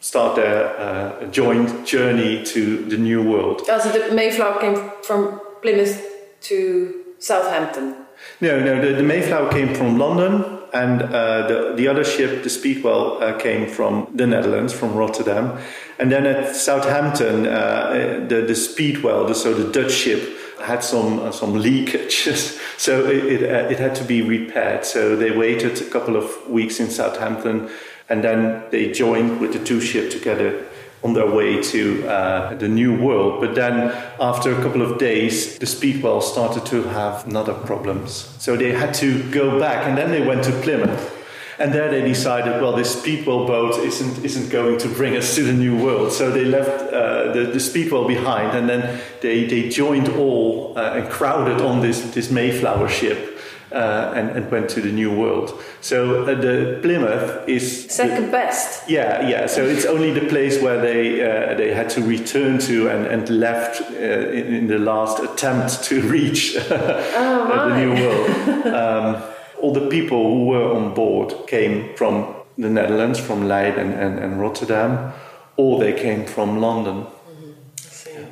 start 0.00 0.34
their 0.34 0.76
uh, 0.80 1.26
joint 1.26 1.86
journey 1.86 2.42
to 2.46 2.78
the 2.86 2.96
new 2.96 3.22
world. 3.22 3.62
Oh, 3.68 3.78
so 3.78 3.90
the 3.92 4.12
Mayflower 4.12 4.60
came 4.60 4.90
from 5.04 5.40
Plymouth 5.62 6.02
to 6.40 7.04
Southampton? 7.20 7.94
No, 8.40 8.58
no, 8.58 8.80
the, 8.84 8.96
the 8.96 9.04
Mayflower 9.04 9.52
came 9.52 9.72
from 9.76 9.96
London, 9.96 10.58
and 10.72 11.02
uh, 11.02 11.46
the, 11.46 11.74
the 11.76 11.88
other 11.88 12.04
ship, 12.04 12.42
the 12.42 12.50
Speedwell, 12.50 13.22
uh, 13.22 13.38
came 13.38 13.68
from 13.68 14.08
the 14.14 14.26
Netherlands, 14.26 14.72
from 14.72 14.94
Rotterdam. 14.94 15.58
And 15.98 16.12
then 16.12 16.26
at 16.26 16.54
Southampton, 16.54 17.46
uh, 17.46 18.26
the, 18.28 18.42
the 18.42 18.54
Speedwell, 18.54 19.26
the, 19.26 19.34
so 19.34 19.54
the 19.54 19.72
Dutch 19.72 19.92
ship, 19.92 20.36
had 20.60 20.82
some 20.82 21.20
uh, 21.20 21.30
some 21.30 21.52
leakages, 21.52 22.58
so 22.78 23.06
it, 23.06 23.24
it, 23.24 23.42
uh, 23.42 23.68
it 23.68 23.78
had 23.78 23.94
to 23.94 24.04
be 24.04 24.22
repaired. 24.22 24.84
So 24.84 25.14
they 25.14 25.30
waited 25.30 25.80
a 25.80 25.90
couple 25.90 26.16
of 26.16 26.48
weeks 26.48 26.80
in 26.80 26.90
Southampton 26.90 27.68
and 28.08 28.22
then 28.22 28.62
they 28.70 28.92
joined 28.92 29.40
with 29.40 29.52
the 29.52 29.64
two 29.64 29.80
ships 29.80 30.14
together 30.14 30.64
on 31.02 31.12
their 31.14 31.30
way 31.30 31.62
to 31.62 32.08
uh, 32.08 32.54
the 32.54 32.68
new 32.68 33.00
world. 33.00 33.40
But 33.40 33.54
then, 33.54 33.90
after 34.18 34.52
a 34.52 34.62
couple 34.62 34.82
of 34.82 34.98
days, 34.98 35.58
the 35.58 35.66
Speedwell 35.66 36.20
started 36.20 36.66
to 36.66 36.82
have 36.84 37.34
other 37.34 37.54
problems. 37.54 38.34
So 38.38 38.56
they 38.56 38.72
had 38.72 38.94
to 38.94 39.30
go 39.30 39.60
back, 39.60 39.86
and 39.86 39.96
then 39.96 40.10
they 40.10 40.26
went 40.26 40.44
to 40.44 40.52
Plymouth. 40.62 41.12
And 41.58 41.72
there 41.72 41.90
they 41.90 42.02
decided, 42.02 42.60
well, 42.60 42.76
this 42.76 43.00
Speedwell 43.00 43.46
boat 43.46 43.78
isn't, 43.78 44.22
isn't 44.24 44.50
going 44.50 44.78
to 44.78 44.88
bring 44.88 45.16
us 45.16 45.34
to 45.36 45.42
the 45.42 45.54
new 45.54 45.82
world. 45.82 46.12
So 46.12 46.30
they 46.30 46.44
left 46.44 46.92
uh, 46.92 47.32
the, 47.32 47.50
the 47.52 47.60
Speedwell 47.60 48.06
behind, 48.06 48.56
and 48.56 48.68
then 48.68 49.00
they, 49.22 49.46
they 49.46 49.70
joined 49.70 50.08
all 50.08 50.76
uh, 50.76 50.96
and 50.96 51.10
crowded 51.10 51.62
on 51.62 51.80
this, 51.80 52.02
this 52.12 52.30
Mayflower 52.30 52.88
ship 52.88 53.35
uh, 53.76 54.12
and, 54.16 54.30
and, 54.30 54.50
went 54.50 54.70
to 54.70 54.80
the 54.80 54.90
New 54.90 55.14
World. 55.14 55.52
So 55.80 56.22
uh, 56.22 56.34
the 56.34 56.78
Plymouth 56.80 57.46
is 57.46 57.90
second 57.90 58.26
the, 58.26 58.30
best. 58.30 58.88
Yeah, 58.88 59.28
yeah. 59.28 59.46
So 59.46 59.64
it's 59.64 59.84
only 59.84 60.12
the 60.12 60.26
place 60.26 60.62
where 60.62 60.80
they 60.80 61.20
uh, 61.20 61.54
they 61.54 61.74
had 61.74 61.90
to 61.90 62.00
return 62.00 62.58
to 62.60 62.88
and, 62.88 63.06
and 63.06 63.28
left 63.28 63.82
uh, 63.82 63.94
in, 63.94 64.54
in, 64.54 64.66
the 64.66 64.78
last 64.78 65.18
attempt 65.22 65.84
to 65.84 66.00
reach 66.16 66.56
oh, 66.56 67.68
the 67.68 67.76
New 67.78 67.92
World. 68.02 68.26
Um, 68.76 69.22
all 69.60 69.72
the 69.72 69.88
people 69.88 70.22
who 70.22 70.46
were 70.46 70.72
on 70.74 70.92
board 70.92 71.32
came 71.46 71.94
from 71.96 72.34
the 72.58 72.68
Netherlands, 72.68 73.18
from 73.18 73.46
Leiden 73.46 73.92
and, 73.92 74.18
and 74.18 74.40
Rotterdam, 74.40 75.12
or 75.56 75.78
they 75.78 75.92
came 75.92 76.26
from 76.26 76.60
London. 76.60 77.04
Mm-hmm. 77.04 78.24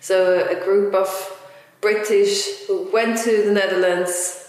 So 0.00 0.46
a 0.48 0.64
group 0.64 0.94
of 0.94 1.08
British 1.80 2.66
who 2.66 2.90
went 2.92 3.18
to 3.18 3.44
the 3.44 3.52
Netherlands 3.52 4.47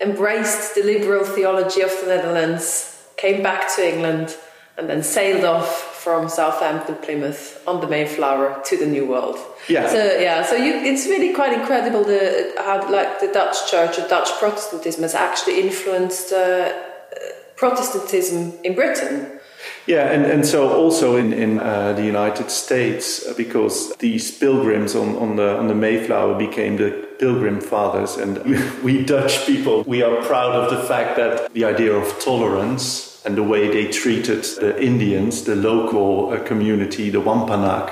embraced 0.00 0.74
the 0.74 0.82
liberal 0.82 1.24
theology 1.24 1.80
of 1.80 1.90
the 2.00 2.06
Netherlands, 2.06 3.04
came 3.16 3.42
back 3.42 3.74
to 3.76 3.94
England, 3.94 4.36
and 4.76 4.88
then 4.90 5.02
sailed 5.02 5.44
off 5.44 5.68
from 6.04 6.28
Southampton, 6.28 6.96
Plymouth 6.96 7.62
on 7.66 7.80
the 7.80 7.86
Mayflower 7.86 8.62
to 8.66 8.76
the 8.76 8.86
New 8.86 9.06
World. 9.06 9.38
Yeah. 9.68 9.88
So 9.88 10.18
yeah, 10.18 10.44
so 10.44 10.54
you, 10.54 10.72
it's 10.74 11.06
really 11.06 11.34
quite 11.34 11.52
incredible 11.52 12.04
the 12.04 12.54
how 12.58 12.88
like 12.90 13.20
the 13.20 13.28
Dutch 13.28 13.70
Church 13.70 13.98
or 13.98 14.06
Dutch 14.06 14.30
Protestantism 14.38 15.02
has 15.02 15.14
actually 15.14 15.60
influenced 15.60 16.32
uh, 16.32 16.72
Protestantism 17.56 18.52
in 18.62 18.74
Britain. 18.74 19.40
Yeah, 19.86 20.10
and, 20.10 20.26
and 20.26 20.44
so 20.44 20.74
also 20.74 21.16
in, 21.16 21.32
in 21.32 21.60
uh, 21.60 21.92
the 21.92 22.04
United 22.04 22.50
States, 22.50 23.24
uh, 23.24 23.34
because 23.36 23.94
these 23.96 24.36
pilgrims 24.36 24.96
on, 24.96 25.16
on, 25.16 25.36
the, 25.36 25.56
on 25.56 25.68
the 25.68 25.74
Mayflower 25.74 26.36
became 26.36 26.76
the 26.76 26.90
pilgrim 27.20 27.60
fathers. 27.60 28.16
And 28.16 28.38
we 28.82 29.04
Dutch 29.04 29.46
people, 29.46 29.84
we 29.84 30.02
are 30.02 30.22
proud 30.24 30.54
of 30.56 30.70
the 30.70 30.82
fact 30.84 31.16
that 31.16 31.52
the 31.54 31.64
idea 31.64 31.92
of 31.92 32.18
tolerance 32.18 33.22
and 33.24 33.36
the 33.36 33.44
way 33.44 33.68
they 33.68 33.90
treated 33.90 34.42
the 34.44 34.80
Indians, 34.82 35.44
the 35.44 35.56
local 35.56 36.30
uh, 36.30 36.42
community, 36.44 37.10
the 37.10 37.20
Wampanoag 37.20 37.90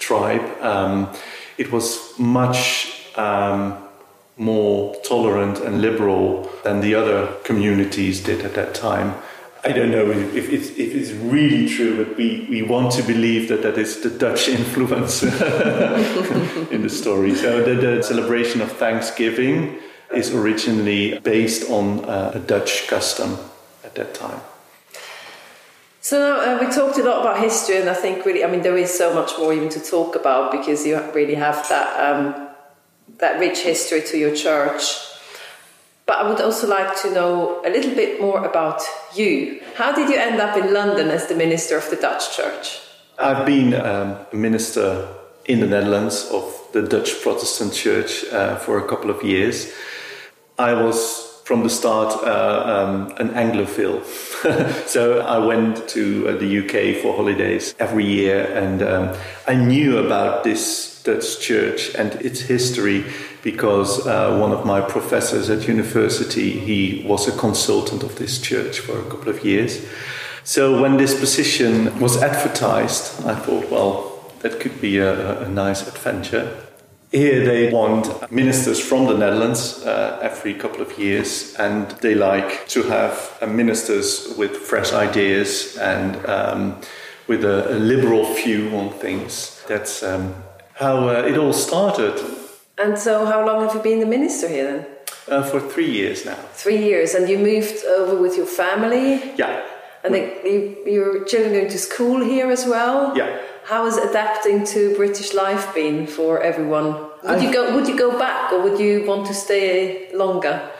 tribe, 0.00 0.42
um, 0.60 1.08
it 1.56 1.70
was 1.70 2.18
much 2.18 3.12
um, 3.16 3.76
more 4.36 4.94
tolerant 5.04 5.58
and 5.58 5.80
liberal 5.80 6.48
than 6.62 6.80
the 6.80 6.94
other 6.94 7.26
communities 7.44 8.22
did 8.22 8.44
at 8.44 8.54
that 8.54 8.74
time. 8.74 9.14
I 9.64 9.72
don't 9.72 9.90
know 9.90 10.10
if, 10.10 10.34
if, 10.34 10.48
it's, 10.50 10.68
if 10.70 10.94
it's 10.94 11.10
really 11.10 11.68
true, 11.68 12.04
but 12.04 12.16
we, 12.16 12.46
we 12.48 12.62
want 12.62 12.92
to 12.92 13.02
believe 13.02 13.48
that 13.48 13.62
that 13.62 13.76
is 13.76 14.00
the 14.00 14.10
Dutch 14.10 14.48
influence 14.58 15.22
in 16.70 16.82
the 16.82 16.88
story. 16.88 17.34
So 17.34 17.62
the, 17.62 17.74
the, 17.74 18.02
celebration 18.02 18.60
of 18.60 18.70
Thanksgiving 18.70 19.78
is 20.14 20.32
originally 20.32 21.18
based 21.18 21.70
on 21.70 22.04
uh, 22.04 22.32
a 22.34 22.38
Dutch 22.38 22.86
custom 22.86 23.36
at 23.84 23.94
that 23.96 24.14
time. 24.14 24.40
So 26.00 26.40
uh, 26.40 26.64
we 26.64 26.72
talked 26.72 26.96
a 26.98 27.02
lot 27.02 27.20
about 27.20 27.40
history, 27.40 27.76
and 27.78 27.90
I 27.90 27.94
think 27.94 28.24
really, 28.24 28.44
I 28.44 28.50
mean, 28.50 28.62
there 28.62 28.76
is 28.76 28.96
so 28.96 29.12
much 29.12 29.32
more 29.38 29.52
even 29.52 29.68
to 29.70 29.80
talk 29.80 30.14
about 30.14 30.52
because 30.52 30.86
you 30.86 30.98
really 31.12 31.34
have 31.34 31.68
that 31.68 31.88
um, 32.00 32.48
that 33.18 33.40
rich 33.40 33.58
history 33.58 34.02
to 34.02 34.16
your 34.16 34.34
church. 34.34 35.07
But 36.08 36.20
I 36.20 36.28
would 36.28 36.40
also 36.40 36.66
like 36.66 37.00
to 37.02 37.10
know 37.12 37.60
a 37.66 37.70
little 37.70 37.94
bit 37.94 38.18
more 38.18 38.42
about 38.42 38.80
you. 39.14 39.60
How 39.74 39.94
did 39.94 40.08
you 40.08 40.16
end 40.16 40.40
up 40.40 40.56
in 40.56 40.72
London 40.72 41.10
as 41.10 41.26
the 41.26 41.34
minister 41.34 41.76
of 41.76 41.88
the 41.90 41.96
Dutch 41.96 42.34
Church? 42.34 42.80
I've 43.18 43.44
been 43.44 43.74
um, 43.74 44.16
a 44.32 44.36
minister 44.36 45.06
in 45.44 45.60
the 45.60 45.66
Netherlands 45.66 46.26
of 46.32 46.44
the 46.72 46.80
Dutch 46.80 47.20
Protestant 47.22 47.74
Church 47.74 48.24
uh, 48.32 48.56
for 48.56 48.78
a 48.78 48.88
couple 48.88 49.10
of 49.10 49.22
years. 49.22 49.70
I 50.58 50.72
was 50.72 51.42
from 51.44 51.62
the 51.62 51.68
start 51.68 52.14
uh, 52.24 52.62
um, 52.74 53.12
an 53.18 53.28
Anglophile. 53.30 54.02
so 54.86 55.20
I 55.20 55.38
went 55.38 55.88
to 55.90 56.28
uh, 56.28 56.36
the 56.36 56.58
UK 56.60 57.02
for 57.02 57.14
holidays 57.14 57.74
every 57.78 58.06
year 58.06 58.44
and 58.54 58.82
um, 58.82 59.16
I 59.46 59.56
knew 59.56 59.98
about 59.98 60.42
this 60.42 60.97
Dutch 61.08 61.40
church 61.40 61.94
and 61.94 62.10
its 62.28 62.40
history 62.40 63.04
because 63.42 64.06
uh, 64.06 64.36
one 64.38 64.52
of 64.52 64.66
my 64.66 64.80
professors 64.80 65.48
at 65.48 65.66
university 65.66 66.50
he 66.68 67.04
was 67.06 67.26
a 67.28 67.36
consultant 67.38 68.02
of 68.02 68.16
this 68.16 68.40
church 68.40 68.80
for 68.80 68.98
a 69.00 69.04
couple 69.10 69.30
of 69.30 69.44
years 69.44 69.72
so 70.44 70.62
when 70.82 70.96
this 70.96 71.18
position 71.18 71.72
was 71.98 72.22
advertised 72.22 73.04
i 73.26 73.34
thought 73.34 73.70
well 73.70 73.92
that 74.42 74.60
could 74.60 74.80
be 74.80 74.98
a, 74.98 75.42
a 75.42 75.48
nice 75.48 75.86
adventure 75.88 76.46
here 77.10 77.42
they 77.42 77.72
want 77.72 78.30
ministers 78.30 78.78
from 78.78 79.06
the 79.06 79.16
Netherlands 79.16 79.82
uh, 79.82 80.18
every 80.20 80.52
couple 80.52 80.82
of 80.82 80.98
years, 80.98 81.54
and 81.54 81.90
they 82.02 82.14
like 82.14 82.68
to 82.68 82.82
have 82.82 83.38
uh, 83.40 83.46
ministers 83.46 84.34
with 84.36 84.54
fresh 84.54 84.92
ideas 84.92 85.78
and 85.78 86.26
um, 86.26 86.76
with 87.26 87.44
a, 87.44 87.74
a, 87.74 87.78
liberal 87.78 88.34
view 88.34 88.76
on 88.76 88.90
things. 88.90 89.62
That's 89.66 90.02
um, 90.02 90.34
how 90.78 91.08
uh, 91.08 91.22
it 91.22 91.36
all 91.36 91.52
started. 91.52 92.14
And 92.78 92.96
so, 92.96 93.26
how 93.26 93.44
long 93.44 93.64
have 93.64 93.74
you 93.74 93.82
been 93.82 94.00
the 94.00 94.06
minister 94.06 94.48
here 94.48 94.64
then? 94.64 94.86
Uh, 95.28 95.42
for 95.42 95.60
three 95.60 95.90
years 95.90 96.24
now. 96.24 96.38
Three 96.52 96.78
years, 96.78 97.14
and 97.14 97.28
you 97.28 97.38
moved 97.38 97.84
over 97.84 98.16
with 98.16 98.36
your 98.36 98.46
family. 98.46 99.34
Yeah. 99.36 99.64
And 100.04 100.14
they, 100.14 100.40
you, 100.44 100.84
your 100.86 101.24
children 101.24 101.52
going 101.52 101.68
to 101.68 101.78
school 101.78 102.24
here 102.24 102.50
as 102.50 102.64
well. 102.64 103.16
Yeah. 103.16 103.40
How 103.64 103.84
has 103.84 103.96
adapting 103.98 104.64
to 104.66 104.96
British 104.96 105.34
life 105.34 105.74
been 105.74 106.06
for 106.06 106.40
everyone? 106.40 106.94
Would 107.24 107.42
you 107.42 107.52
go? 107.52 107.74
Would 107.74 107.88
you 107.88 107.98
go 107.98 108.16
back, 108.16 108.52
or 108.52 108.62
would 108.62 108.78
you 108.78 109.04
want 109.04 109.26
to 109.26 109.34
stay 109.34 110.10
longer? 110.14 110.70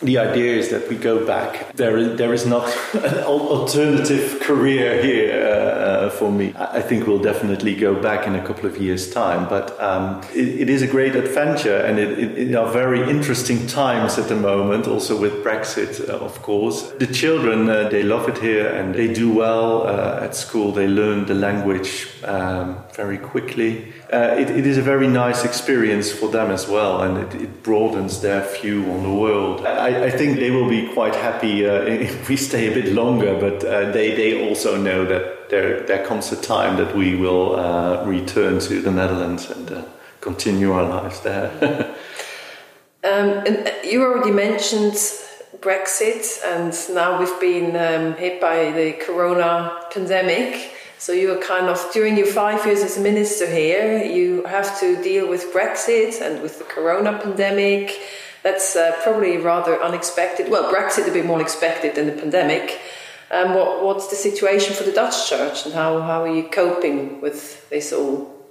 The 0.00 0.18
idea 0.18 0.56
is 0.56 0.68
that 0.68 0.88
we 0.88 0.96
go 0.96 1.24
back. 1.26 1.72
There 1.74 1.96
is, 1.96 2.18
there 2.18 2.34
is 2.34 2.44
not 2.44 2.68
an 2.94 3.24
alternative 3.24 4.40
career 4.40 5.02
here 5.02 5.42
uh, 5.42 6.10
for 6.10 6.30
me. 6.30 6.52
I 6.56 6.82
think 6.82 7.06
we'll 7.06 7.22
definitely 7.22 7.74
go 7.74 7.94
back 7.94 8.26
in 8.26 8.34
a 8.34 8.46
couple 8.46 8.66
of 8.66 8.76
years' 8.76 9.10
time, 9.10 9.48
but 9.48 9.80
um, 9.80 10.20
it, 10.34 10.60
it 10.62 10.70
is 10.70 10.82
a 10.82 10.86
great 10.86 11.16
adventure 11.16 11.78
and 11.78 11.98
it, 11.98 12.18
it, 12.18 12.38
it, 12.38 12.54
are 12.54 12.70
very 12.70 13.08
interesting 13.08 13.66
times 13.66 14.18
at 14.18 14.28
the 14.28 14.36
moment, 14.36 14.86
also 14.86 15.18
with 15.18 15.42
Brexit, 15.42 16.08
uh, 16.08 16.12
of 16.12 16.42
course. 16.42 16.90
The 16.98 17.06
children, 17.06 17.68
uh, 17.68 17.88
they 17.88 18.02
love 18.02 18.28
it 18.28 18.38
here 18.38 18.68
and 18.68 18.94
they 18.94 19.12
do 19.12 19.32
well 19.32 19.86
uh, 19.86 20.20
at 20.22 20.34
school. 20.34 20.72
They 20.72 20.88
learn 20.88 21.24
the 21.26 21.34
language 21.34 22.08
um, 22.24 22.84
very 22.92 23.18
quickly. 23.18 23.92
Uh, 24.12 24.36
it, 24.38 24.50
it 24.50 24.66
is 24.66 24.78
a 24.78 24.82
very 24.82 25.08
nice 25.08 25.44
experience 25.44 26.12
for 26.12 26.28
them 26.28 26.52
as 26.52 26.68
well, 26.68 27.02
and 27.02 27.18
it, 27.18 27.42
it 27.42 27.62
broadens 27.64 28.20
their 28.20 28.40
view 28.60 28.88
on 28.92 29.02
the 29.02 29.12
world. 29.12 29.66
I, 29.66 30.04
I, 30.04 30.10
think 30.10 30.38
they 30.38 30.52
will 30.52 30.68
be 30.68 30.86
quite 30.94 31.14
happy 31.16 31.66
uh, 31.66 31.80
if 31.82 32.28
we 32.28 32.36
stay 32.36 32.70
a 32.70 32.74
bit 32.74 32.92
longer, 32.92 33.34
but 33.34 33.64
uh, 33.64 33.90
they, 33.90 34.14
they 34.14 34.48
also 34.48 34.80
know 34.80 35.04
that 35.06 35.50
there, 35.50 35.80
there 35.86 36.06
comes 36.06 36.30
a 36.30 36.40
time 36.40 36.76
that 36.76 36.94
we 36.94 37.16
will 37.16 37.56
uh, 37.58 38.04
return 38.04 38.60
to 38.60 38.80
the 38.80 38.92
Netherlands 38.92 39.50
and 39.50 39.72
uh, 39.72 39.82
continue 40.20 40.70
our 40.70 40.88
lives 40.88 41.20
there. 41.22 41.50
um, 43.02 43.42
and 43.44 43.72
you 43.82 44.04
already 44.04 44.30
mentioned 44.30 44.94
Brexit, 45.58 46.38
and 46.44 46.72
now 46.94 47.18
we've 47.18 47.40
been 47.40 47.74
um, 47.74 48.14
hit 48.14 48.40
by 48.40 48.70
the 48.70 48.92
corona 49.04 49.82
pandemic. 49.90 50.75
So 51.06 51.12
you 51.12 51.32
are 51.32 51.40
kind 51.40 51.66
of 51.66 51.78
during 51.92 52.16
your 52.16 52.26
five 52.26 52.66
years 52.66 52.82
as 52.82 52.96
a 52.96 53.00
minister 53.00 53.46
here, 53.46 54.02
you 54.02 54.42
have 54.46 54.80
to 54.80 55.00
deal 55.04 55.28
with 55.28 55.52
Brexit 55.52 56.20
and 56.20 56.42
with 56.42 56.58
the 56.58 56.64
Corona 56.64 57.16
pandemic. 57.16 57.96
That's 58.42 58.74
uh, 58.74 58.90
probably 59.04 59.36
rather 59.36 59.80
unexpected. 59.80 60.50
Well, 60.50 60.68
Brexit 60.74 61.08
a 61.08 61.12
bit 61.12 61.24
more 61.24 61.40
expected 61.40 61.94
than 61.94 62.06
the 62.06 62.20
pandemic. 62.20 62.80
Um, 63.30 63.54
what, 63.54 63.84
what's 63.84 64.08
the 64.08 64.16
situation 64.16 64.74
for 64.74 64.82
the 64.82 64.90
Dutch 64.90 65.30
Church, 65.30 65.64
and 65.64 65.72
how, 65.72 66.00
how 66.00 66.24
are 66.24 66.34
you 66.34 66.42
coping 66.48 67.20
with 67.20 67.70
this 67.70 67.92
all? 67.92 68.44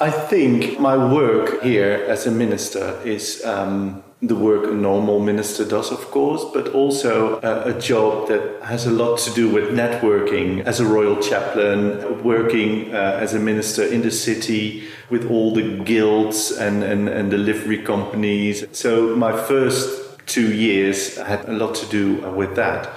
I 0.00 0.10
think 0.10 0.80
my 0.80 0.96
work 0.96 1.62
here 1.62 2.06
as 2.08 2.26
a 2.26 2.30
minister 2.30 2.98
is 3.04 3.44
um, 3.44 4.02
the 4.22 4.36
work 4.36 4.70
a 4.70 4.74
normal 4.74 5.18
minister 5.18 5.64
does, 5.64 5.90
of 5.90 6.10
course, 6.12 6.44
but 6.54 6.68
also 6.68 7.40
a, 7.40 7.76
a, 7.76 7.80
job 7.80 8.28
that 8.28 8.62
has 8.62 8.86
a 8.86 8.90
lot 8.90 9.18
to 9.18 9.34
do 9.34 9.50
with 9.50 9.70
networking 9.70 10.64
as 10.64 10.78
a 10.78 10.86
royal 10.86 11.20
chaplain, 11.20 12.22
working 12.22 12.94
uh, 12.94 13.18
as 13.20 13.34
a 13.34 13.40
minister 13.40 13.82
in 13.82 14.02
the 14.02 14.12
city 14.12 14.84
with 15.10 15.28
all 15.28 15.52
the 15.52 15.76
guilds 15.84 16.52
and, 16.52 16.84
and, 16.84 17.08
and 17.08 17.32
the 17.32 17.36
livery 17.36 17.82
companies. 17.82 18.64
So 18.70 19.16
my 19.16 19.32
first 19.32 20.24
two 20.26 20.54
years 20.54 21.16
had 21.16 21.48
a 21.48 21.52
lot 21.52 21.74
to 21.74 21.86
do 21.86 22.20
with 22.30 22.54
that. 22.54 22.90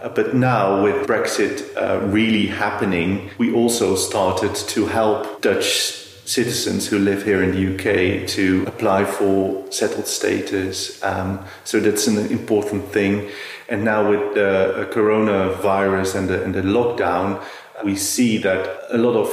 Uh, 0.00 0.08
but 0.08 0.34
now, 0.34 0.82
with 0.82 1.06
Brexit 1.06 1.76
uh, 1.76 2.00
really 2.06 2.46
happening, 2.46 3.28
we 3.36 3.52
also 3.52 3.96
started 3.96 4.54
to 4.54 4.86
help 4.86 5.42
Dutch 5.42 5.99
citizens 6.30 6.86
who 6.86 6.98
live 6.98 7.24
here 7.24 7.42
in 7.42 7.50
the 7.50 7.74
UK 7.74 8.26
to 8.28 8.64
apply 8.68 9.04
for 9.04 9.64
settled 9.72 10.06
status. 10.06 11.02
Um, 11.02 11.44
so 11.64 11.80
that's 11.80 12.06
an 12.06 12.18
important 12.30 12.84
thing. 12.92 13.28
And 13.68 13.84
now 13.84 14.08
with 14.08 14.34
the 14.34 14.88
coronavirus 14.92 16.14
and 16.14 16.28
the, 16.28 16.44
and 16.44 16.54
the 16.54 16.62
lockdown, 16.62 17.42
we 17.84 17.96
see 17.96 18.38
that 18.38 18.84
a 18.90 18.98
lot 18.98 19.16
of 19.16 19.28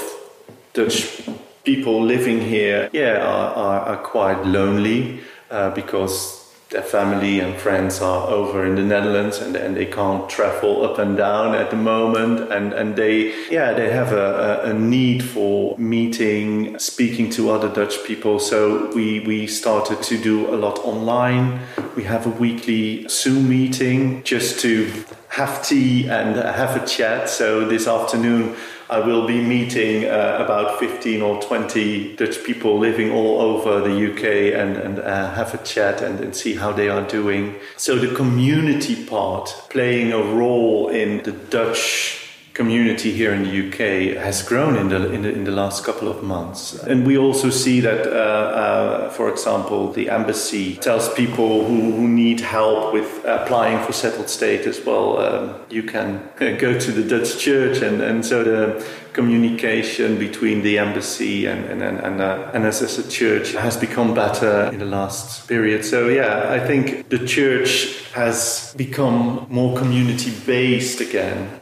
Dutch 0.73 1.21
people 1.63 2.01
living 2.01 2.41
here, 2.41 2.89
yeah, 2.93 3.17
are, 3.17 3.53
are, 3.53 3.79
are 3.89 3.97
quite 3.97 4.43
lonely 4.45 5.19
uh, 5.51 5.69
because 5.71 6.36
their 6.69 6.81
family 6.81 7.39
and 7.39 7.55
friends 7.55 8.01
are 8.01 8.27
over 8.27 8.65
in 8.65 8.75
the 8.75 8.83
Netherlands 8.83 9.39
and, 9.39 9.55
and 9.55 9.75
they 9.75 9.85
can't 9.85 10.29
travel 10.29 10.83
up 10.83 10.99
and 10.99 11.15
down 11.15 11.55
at 11.55 11.69
the 11.69 11.77
moment 11.77 12.51
and, 12.51 12.73
and 12.73 12.95
they 12.95 13.33
yeah 13.49 13.71
they 13.73 13.89
have 13.89 14.11
a, 14.11 14.61
a, 14.63 14.73
need 14.73 15.23
for 15.23 15.77
meeting 15.77 16.77
speaking 16.77 17.29
to 17.29 17.49
other 17.49 17.69
Dutch 17.69 18.03
people. 18.05 18.39
So 18.39 18.91
we 18.93 19.21
we 19.21 19.47
started 19.47 20.03
to 20.03 20.17
do 20.17 20.53
a 20.53 20.57
lot 20.57 20.79
online. 20.79 21.61
We 21.95 22.03
have 22.03 22.25
a 22.25 22.31
weekly 22.31 23.07
Zoom 23.07 23.47
meeting 23.47 24.23
just 24.23 24.59
to 24.61 24.91
have 25.29 25.65
tea 25.65 26.09
and 26.09 26.35
have 26.35 26.75
a 26.81 26.85
chat. 26.85 27.29
So 27.29 27.65
this 27.65 27.87
afternoon 27.87 28.55
I 28.89 28.99
will 28.99 29.27
be 29.27 29.41
meeting 29.41 30.05
uh, 30.05 30.37
about 30.39 30.79
15 30.79 31.21
or 31.21 31.41
20 31.41 32.15
Dutch 32.15 32.43
people 32.43 32.79
living 32.79 33.11
all 33.11 33.41
over 33.41 33.81
the 33.81 34.11
UK 34.11 34.57
and, 34.57 34.77
and 34.77 34.99
uh, 34.99 35.33
have 35.33 35.53
a 35.53 35.57
chat 35.63 36.01
and, 36.01 36.21
and, 36.21 36.35
see 36.35 36.55
how 36.55 36.71
they 36.71 36.87
are 36.87 37.05
doing. 37.07 37.55
So, 37.75 37.97
the 37.97 38.15
community 38.15 39.05
part 39.05 39.53
playing 39.69 40.13
a 40.13 40.19
role 40.19 40.89
in 40.89 41.23
the 41.23 41.33
Dutch 41.33 42.26
community 42.57 43.11
here 43.11 43.33
in 43.33 43.43
the 43.43 43.53
UK 43.67 44.17
has 44.17 44.41
grown 44.41 44.75
in 44.75 44.89
the, 44.89 45.11
in 45.13 45.21
the, 45.21 45.31
in 45.31 45.43
the 45.43 45.51
last 45.51 45.85
couple 45.85 46.07
of 46.09 46.23
months. 46.23 46.73
And 46.91 47.05
we 47.05 47.15
also 47.15 47.51
see 47.51 47.79
that, 47.81 48.07
uh, 48.07 48.09
uh, 48.09 49.09
for 49.11 49.29
example, 49.29 49.91
the 49.93 50.09
embassy 50.09 50.75
tells 50.77 51.13
people 51.13 51.65
who, 51.67 51.91
who 51.91 52.07
need 52.07 52.39
help 52.39 52.93
with 52.93 53.23
applying 53.25 53.85
for 53.85 53.93
settled 53.93 54.29
status, 54.29 54.83
well, 54.83 55.19
um, 55.19 55.55
you 55.69 55.83
can 55.83 56.27
go 56.37 56.79
to 56.79 56.91
the 56.91 57.03
Dutch 57.03 57.37
church. 57.37 57.83
And, 57.83 58.01
and 58.01 58.25
so 58.25 58.43
the 58.43 58.83
communication 59.13 60.17
between 60.17 60.63
the 60.63 60.79
embassy 60.79 61.45
and, 61.45 61.63
and, 61.65 61.81
and, 61.83 61.99
and, 61.99 62.21
uh, 62.21 62.51
and 62.55 62.65
us 62.65 62.81
as 62.81 62.97
a 62.97 63.07
church 63.07 63.53
has 63.53 63.77
become 63.77 64.15
better 64.15 64.69
in 64.73 64.79
the 64.79 64.85
last 64.85 65.47
period. 65.47 65.85
So, 65.85 66.07
yeah, 66.07 66.51
I 66.57 66.59
think 66.59 67.09
the 67.09 67.25
church 67.25 68.03
has 68.13 68.73
become 68.75 69.45
more 69.49 69.77
community 69.77 70.31
based 70.45 71.01
again. 71.01 71.61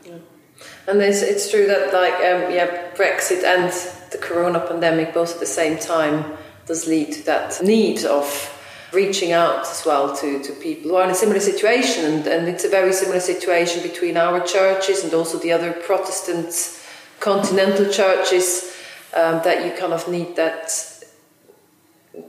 And 0.87 1.01
it's, 1.01 1.49
true 1.49 1.65
that 1.65 1.93
like 1.93 2.13
um, 2.13 2.51
yeah, 2.53 2.91
Brexit 2.95 3.43
and 3.43 3.71
the 4.11 4.19
Corona 4.19 4.59
pandemic 4.59 5.13
both 5.13 5.33
at 5.33 5.39
the 5.39 5.45
same 5.45 5.79
time 5.79 6.37
does 6.67 6.87
lead 6.87 7.11
to 7.13 7.25
that 7.25 7.61
need 7.63 8.05
of 8.05 8.51
reaching 8.93 9.31
out 9.31 9.61
as 9.61 9.83
well 9.85 10.15
to, 10.15 10.41
to 10.43 10.53
people 10.53 10.91
who 10.91 10.95
are 10.95 11.03
in 11.03 11.09
a 11.09 11.15
similar 11.15 11.39
situation. 11.39 12.05
And, 12.05 12.27
and 12.27 12.47
it's 12.47 12.63
a 12.63 12.69
very 12.69 12.93
similar 12.93 13.19
situation 13.19 13.81
between 13.81 14.15
our 14.15 14.39
churches 14.45 15.03
and 15.03 15.13
also 15.13 15.39
the 15.39 15.51
other 15.51 15.73
Protestant 15.73 16.79
continental 17.19 17.91
churches 17.91 18.75
um, 19.15 19.41
that 19.43 19.65
you 19.65 19.77
kind 19.79 19.93
of 19.93 20.07
need 20.07 20.35
that 20.35 20.71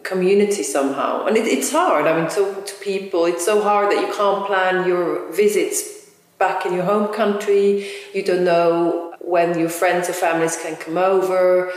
community 0.02 0.62
somehow. 0.62 1.26
And 1.26 1.36
it, 1.36 1.46
it's 1.46 1.72
hard. 1.72 2.06
I 2.06 2.20
mean 2.20 2.30
to, 2.30 2.62
to 2.62 2.74
people 2.82 3.26
it's 3.26 3.44
so 3.44 3.62
hard 3.62 3.92
that 3.92 4.00
you 4.00 4.12
can't 4.14 4.46
plan 4.46 4.88
your 4.88 5.30
visits 5.32 5.95
back 6.38 6.66
in 6.66 6.72
your 6.74 6.84
home 6.84 7.12
country. 7.12 7.88
You 8.14 8.22
don't 8.22 8.44
know 8.44 9.14
when 9.20 9.58
your 9.58 9.68
friends 9.68 10.08
or 10.08 10.12
families 10.12 10.56
can 10.60 10.76
come 10.76 10.98
over. 10.98 11.72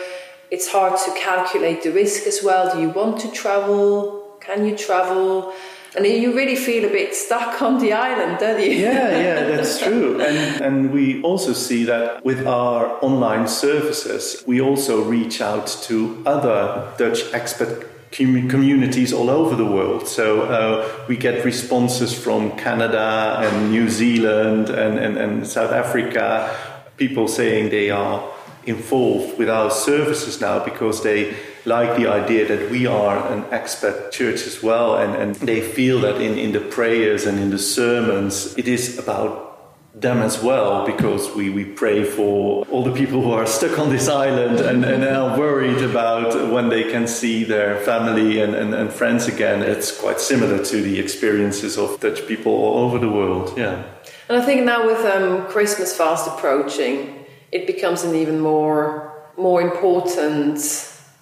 It's 0.52 0.72
hard 0.72 1.00
to 1.06 1.12
calculate 1.12 1.84
the 1.84 1.91
risk 1.91 2.26
as 2.28 2.41
well. 2.43 2.74
Do 2.74 2.82
you 2.82 2.89
want 2.89 3.19
to 3.22 3.32
travel? 3.32 4.38
Can 4.41 4.65
you 4.65 4.76
travel? 4.76 5.54
And 5.95 6.06
you 6.06 6.36
really 6.36 6.56
feel 6.56 6.86
a 6.86 6.89
bit 6.89 7.15
stuck 7.15 7.62
on 7.62 7.80
the 7.80 7.93
island, 7.93 8.38
don't 8.39 8.60
you? 8.60 8.72
Yeah, 8.72 9.10
yeah, 9.10 9.43
that's 9.56 9.80
true. 9.80 10.22
And, 10.22 10.62
and 10.62 10.91
we 10.91 11.22
also 11.24 11.54
see 11.54 11.84
that 11.86 12.24
with 12.24 12.45
our 12.45 13.04
online 13.04 13.48
services, 13.48 14.43
we 14.45 14.62
also 14.62 15.04
reach 15.04 15.41
out 15.41 15.67
to 15.84 16.22
other 16.28 16.93
Dutch 16.98 17.24
expat 17.32 17.88
communities 18.12 19.13
all 19.13 19.30
over 19.30 19.56
the 19.56 19.65
world. 19.65 20.08
So 20.08 20.41
uh, 20.43 21.06
we 21.08 21.17
get 21.17 21.45
responses 21.45 22.13
from 22.13 22.58
Canada 22.58 23.39
and 23.41 23.72
New 23.72 23.89
Zealand 23.89 24.69
and, 24.69 24.98
and, 24.98 25.17
and 25.17 25.48
South 25.48 25.72
Africa, 25.72 26.56
people 26.98 27.28
saying 27.28 27.69
they 27.69 27.89
are 27.89 28.24
involved 28.65 29.38
with 29.38 29.50
our 29.50 29.72
services 29.72 30.41
now 30.41 30.63
because 30.63 31.02
they 31.04 31.36
like 31.65 31.98
the 31.98 32.08
idea 32.08 32.48
that 32.48 32.69
we 32.69 32.86
are 32.86 33.17
an 33.32 33.43
expat 33.45 34.12
church 34.12 34.45
as 34.45 34.62
well 34.62 34.98
and, 34.98 35.15
and 35.15 35.36
they 35.36 35.62
feel 35.62 36.00
that 36.02 36.22
in, 36.22 36.38
in 36.38 36.52
the 36.52 36.60
prayers 36.60 37.26
and 37.26 37.39
in 37.39 37.50
the 37.50 37.60
sermons 37.60 38.58
it 38.58 38.67
is 38.67 38.98
about 38.98 39.49
them 39.93 40.19
as 40.19 40.41
well 40.41 40.86
because 40.86 41.34
we, 41.36 41.49
we 41.49 41.65
pray 41.65 42.04
for 42.04 42.65
all 42.67 42.84
the 42.84 42.93
people 42.93 43.21
who 43.21 43.32
are 43.32 43.45
stuck 43.45 43.80
on 43.80 43.89
this 43.89 44.08
island 44.08 44.60
and, 44.60 44.86
and 44.86 45.04
are 45.04 45.38
worried 45.38 45.82
about 45.82 46.52
when 46.52 46.69
they 46.69 46.84
can 46.91 47.08
see 47.08 47.43
their 47.43 47.80
family 47.82 48.39
and, 48.39 48.54
and, 48.54 48.73
and 48.73 48.91
friends 48.91 49.28
again. 49.28 49.62
It's 49.62 49.97
quite 49.99 50.19
similar 50.19 50.63
to 50.63 50.82
the 50.82 50.99
experiences 50.99 51.78
of 51.78 51.99
Dutch 51.99 52.28
people 52.28 52.52
all 52.52 52.86
over 52.86 52.99
the 52.99 53.10
world. 53.10 53.58
Yeah. 53.58 53.84
And 54.30 54.41
I 54.41 54.45
think 54.45 54.63
now 54.63 54.86
with 54.86 55.04
um, 55.06 55.47
Christmas 55.47 55.97
fast 55.97 56.28
approaching, 56.28 57.25
it 57.52 57.65
becomes 57.65 58.04
an 58.04 58.15
even 58.15 58.39
more 58.39 59.10
more 59.38 59.62
important 59.62 60.60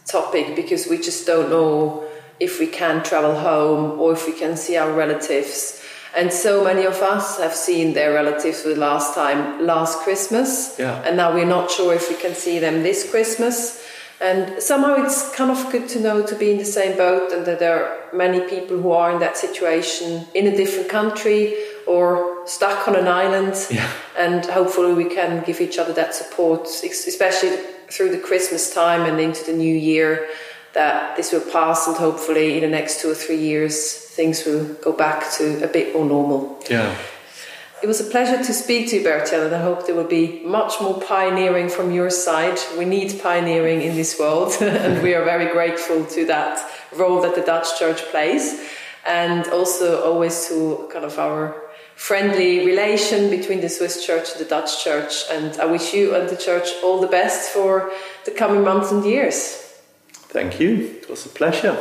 topic 0.05 0.55
because 0.55 0.87
we 0.87 0.97
just 0.97 1.25
don't 1.27 1.49
know 1.49 2.03
if 2.39 2.59
we 2.59 2.67
can 2.67 3.03
travel 3.03 3.35
home 3.35 3.99
or 3.99 4.13
if 4.13 4.25
we 4.25 4.33
can 4.33 4.57
see 4.57 4.75
our 4.75 4.91
relatives. 4.91 5.76
And 6.17 6.33
so 6.33 6.63
many 6.63 6.83
of 6.83 6.95
us 7.03 7.37
have 7.37 7.53
seen 7.53 7.93
their 7.93 8.11
relatives 8.11 8.63
for 8.63 8.69
the 8.69 8.75
last 8.75 9.13
time 9.13 9.63
last 9.63 9.99
Christmas. 9.99 10.75
Yeah. 10.79 10.99
And 11.03 11.15
now 11.15 11.31
we're 11.31 11.45
not 11.45 11.69
sure 11.69 11.93
if 11.93 12.09
we 12.09 12.15
can 12.15 12.33
see 12.33 12.57
them 12.57 12.81
this 12.81 13.09
Christmas. 13.09 13.85
And 14.19 14.59
somehow 14.59 14.95
it's 14.95 15.35
kind 15.35 15.51
of 15.51 15.71
good 15.71 15.87
to 15.89 15.99
know 15.99 16.25
to 16.25 16.35
be 16.35 16.49
in 16.49 16.57
the 16.57 16.65
same 16.65 16.97
boat 16.97 17.31
and 17.31 17.45
that 17.45 17.59
there 17.59 17.85
are 17.85 18.17
many 18.17 18.39
people 18.49 18.81
who 18.81 18.91
are 18.91 19.11
in 19.11 19.19
that 19.19 19.37
situation 19.37 20.25
in 20.33 20.47
a 20.47 20.57
different 20.57 20.89
country 20.89 21.53
or 21.85 22.47
stuck 22.47 22.87
on 22.87 22.95
an 22.95 23.07
island. 23.07 23.55
Yeah. 23.69 23.87
And 24.17 24.43
hopefully 24.43 24.95
we 24.95 25.13
can 25.13 25.43
give 25.43 25.61
each 25.61 25.77
other 25.77 25.93
that 25.93 26.15
support, 26.15 26.65
especially 26.65 27.57
through 27.91 28.09
the 28.09 28.17
Christmas 28.17 28.73
time 28.73 29.01
and 29.01 29.19
into 29.19 29.45
the 29.45 29.53
new 29.53 29.75
year, 29.75 30.27
that 30.73 31.15
this 31.15 31.31
will 31.31 31.51
pass 31.51 31.87
and 31.87 31.97
hopefully 31.97 32.55
in 32.55 32.61
the 32.61 32.69
next 32.69 33.01
two 33.01 33.11
or 33.11 33.15
three 33.15 33.37
years 33.37 34.07
things 34.17 34.45
will 34.45 34.65
go 34.75 34.91
back 34.91 35.31
to 35.37 35.63
a 35.63 35.67
bit 35.67 35.93
more 35.93 36.05
normal. 36.05 36.59
Yeah. 36.69 36.95
It 37.83 37.85
was 37.85 38.01
a 38.01 38.09
pleasure 38.09 38.43
to 38.43 38.53
speak 38.53 38.89
to 38.89 38.97
you, 38.97 39.05
Bertjan, 39.05 39.45
and 39.45 39.55
I 39.55 39.61
hope 39.61 39.85
there 39.85 39.93
will 39.93 40.03
be 40.21 40.41
much 40.43 40.81
more 40.81 40.99
pioneering 40.99 41.69
from 41.69 41.91
your 41.91 42.09
side. 42.09 42.57
We 42.75 42.85
need 42.85 43.21
pioneering 43.21 43.83
in 43.83 43.95
this 43.95 44.17
world, 44.19 44.57
and 44.61 45.03
we 45.03 45.13
are 45.13 45.23
very 45.23 45.51
grateful 45.51 46.03
to 46.05 46.25
that 46.25 46.59
role 46.95 47.21
that 47.21 47.35
the 47.35 47.43
Dutch 47.43 47.77
Church 47.77 48.01
plays, 48.09 48.59
and 49.05 49.47
also 49.49 50.03
always 50.03 50.47
to 50.47 50.89
kind 50.91 51.05
of 51.05 51.19
our 51.19 51.61
friendly 51.95 52.65
relation 52.65 53.29
between 53.29 53.61
the 53.61 53.69
Swiss 53.69 54.03
Church 54.03 54.31
and 54.31 54.39
the 54.43 54.49
Dutch 54.49 54.83
Church. 54.83 55.25
And 55.31 55.59
I 55.59 55.65
wish 55.65 55.93
you 55.93 56.15
and 56.15 56.27
the 56.27 56.35
Church 56.35 56.69
all 56.83 56.99
the 56.99 57.07
best 57.07 57.51
for 57.51 57.91
the 58.25 58.31
coming 58.31 58.63
months 58.63 58.91
and 58.91 59.05
years. 59.05 59.66
Thank 60.29 60.59
you. 60.59 60.99
It 61.01 61.09
was 61.09 61.25
a 61.25 61.29
pleasure. 61.29 61.77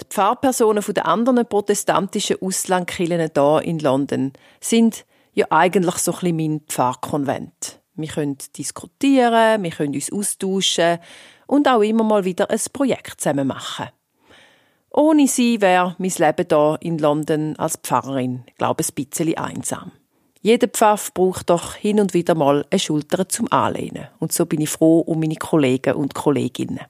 Die 0.00 0.06
Pfarrpersonen 0.08 0.82
der 0.88 1.06
anderen 1.06 1.46
protestantischen 1.46 2.36
Auslandkirchen 2.40 3.30
hier 3.32 3.62
in 3.62 3.78
London 3.78 4.32
sind 4.60 5.06
ja 5.34 5.46
eigentlich 5.50 5.96
so 5.96 6.12
ein 6.12 6.18
bisschen 6.18 6.36
mein 6.36 6.60
Pfarrkonvent. 6.68 7.80
Wir 7.94 8.08
können 8.08 8.38
diskutieren, 8.56 9.62
wir 9.62 9.70
können 9.70 9.94
uns 9.94 10.12
austauschen 10.12 10.98
und 11.46 11.68
auch 11.68 11.82
immer 11.82 12.02
mal 12.02 12.24
wieder 12.24 12.50
ein 12.50 12.60
Projekt 12.72 13.20
zusammen 13.20 13.46
machen. 13.46 13.88
Ohne 14.92 15.28
sie 15.28 15.60
wäre 15.60 15.94
mein 15.98 16.10
Leben 16.10 16.46
hier 16.48 16.78
in 16.80 16.98
London 16.98 17.56
als 17.56 17.76
Pfarrerin, 17.76 18.44
glaube 18.58 18.82
ich, 18.82 18.88
ein 18.88 18.94
bisschen 18.94 19.38
einsam. 19.38 19.92
Jeder 20.42 20.68
Pfaff 20.68 21.12
braucht 21.14 21.50
doch 21.50 21.74
hin 21.74 22.00
und 22.00 22.14
wieder 22.14 22.34
mal 22.34 22.64
eine 22.70 22.78
Schulter 22.78 23.28
zum 23.28 23.50
Anlehnen. 23.52 24.08
Und 24.18 24.32
so 24.32 24.46
bin 24.46 24.62
ich 24.62 24.70
froh 24.70 25.00
um 25.00 25.20
meine 25.20 25.36
Kollegen 25.36 25.94
und 25.94 26.14
Kolleginnen. 26.14 26.80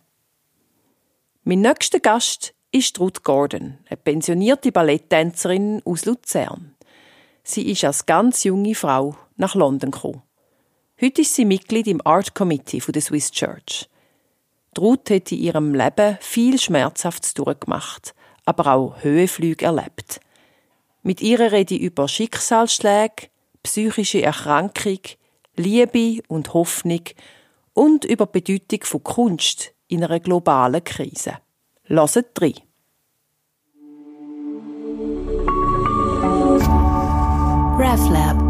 Mein 1.43 1.61
nächster 1.61 2.01
Gast 2.01 2.55
ist 2.71 3.01
Ruth 3.01 3.25
Gordon, 3.25 3.79
eine 3.89 3.97
pensionierte 3.97 4.71
Balletttänzerin 4.71 5.83
aus 5.85 6.05
Luzern. 6.05 6.77
Sie 7.43 7.69
ist 7.71 7.85
als 7.85 8.07
ganz 8.07 8.45
junge 8.45 8.77
Frau 8.77 9.17
nach 9.37 9.57
London 9.57 9.91
gekommen. 9.91 10.23
Heute 11.01 11.23
ist 11.23 11.35
sie 11.35 11.45
Mitglied 11.45 11.89
im 11.89 12.01
Art 12.07 12.35
Committee 12.35 12.81
der 12.81 13.03
Swiss 13.03 13.33
Church. 13.33 13.90
Ruth 14.79 15.11
hat 15.11 15.33
in 15.33 15.39
ihrem 15.39 15.75
Leben 15.75 16.19
viel 16.21 16.59
Schmerzhaftes 16.59 17.35
durchgemacht, 17.35 18.15
aber 18.45 18.73
auch 18.73 19.03
Höhenflüge 19.03 19.67
erlebt. 19.67 20.21
Mit 21.03 21.21
ihr 21.21 21.41
rede 21.41 21.75
ich 21.75 21.81
über 21.81 22.09
Schicksalsschläge, 22.09 23.29
psychische 23.63 24.23
Erkrankung, 24.23 25.01
Liebe 25.57 26.23
und 26.29 26.55
Hoffnung 26.55 27.03
und 27.75 28.05
über 28.05 28.27
die 28.27 28.41
Bedeutung 28.41 28.85
von 28.85 29.03
Kunst 29.03 29.75
in 29.89 30.05
einer 30.05 30.21
globalen 30.21 30.85
Krise. 30.85 31.39
Hört 31.85 32.41
rein. 32.41 32.55
RefLab 37.79 38.50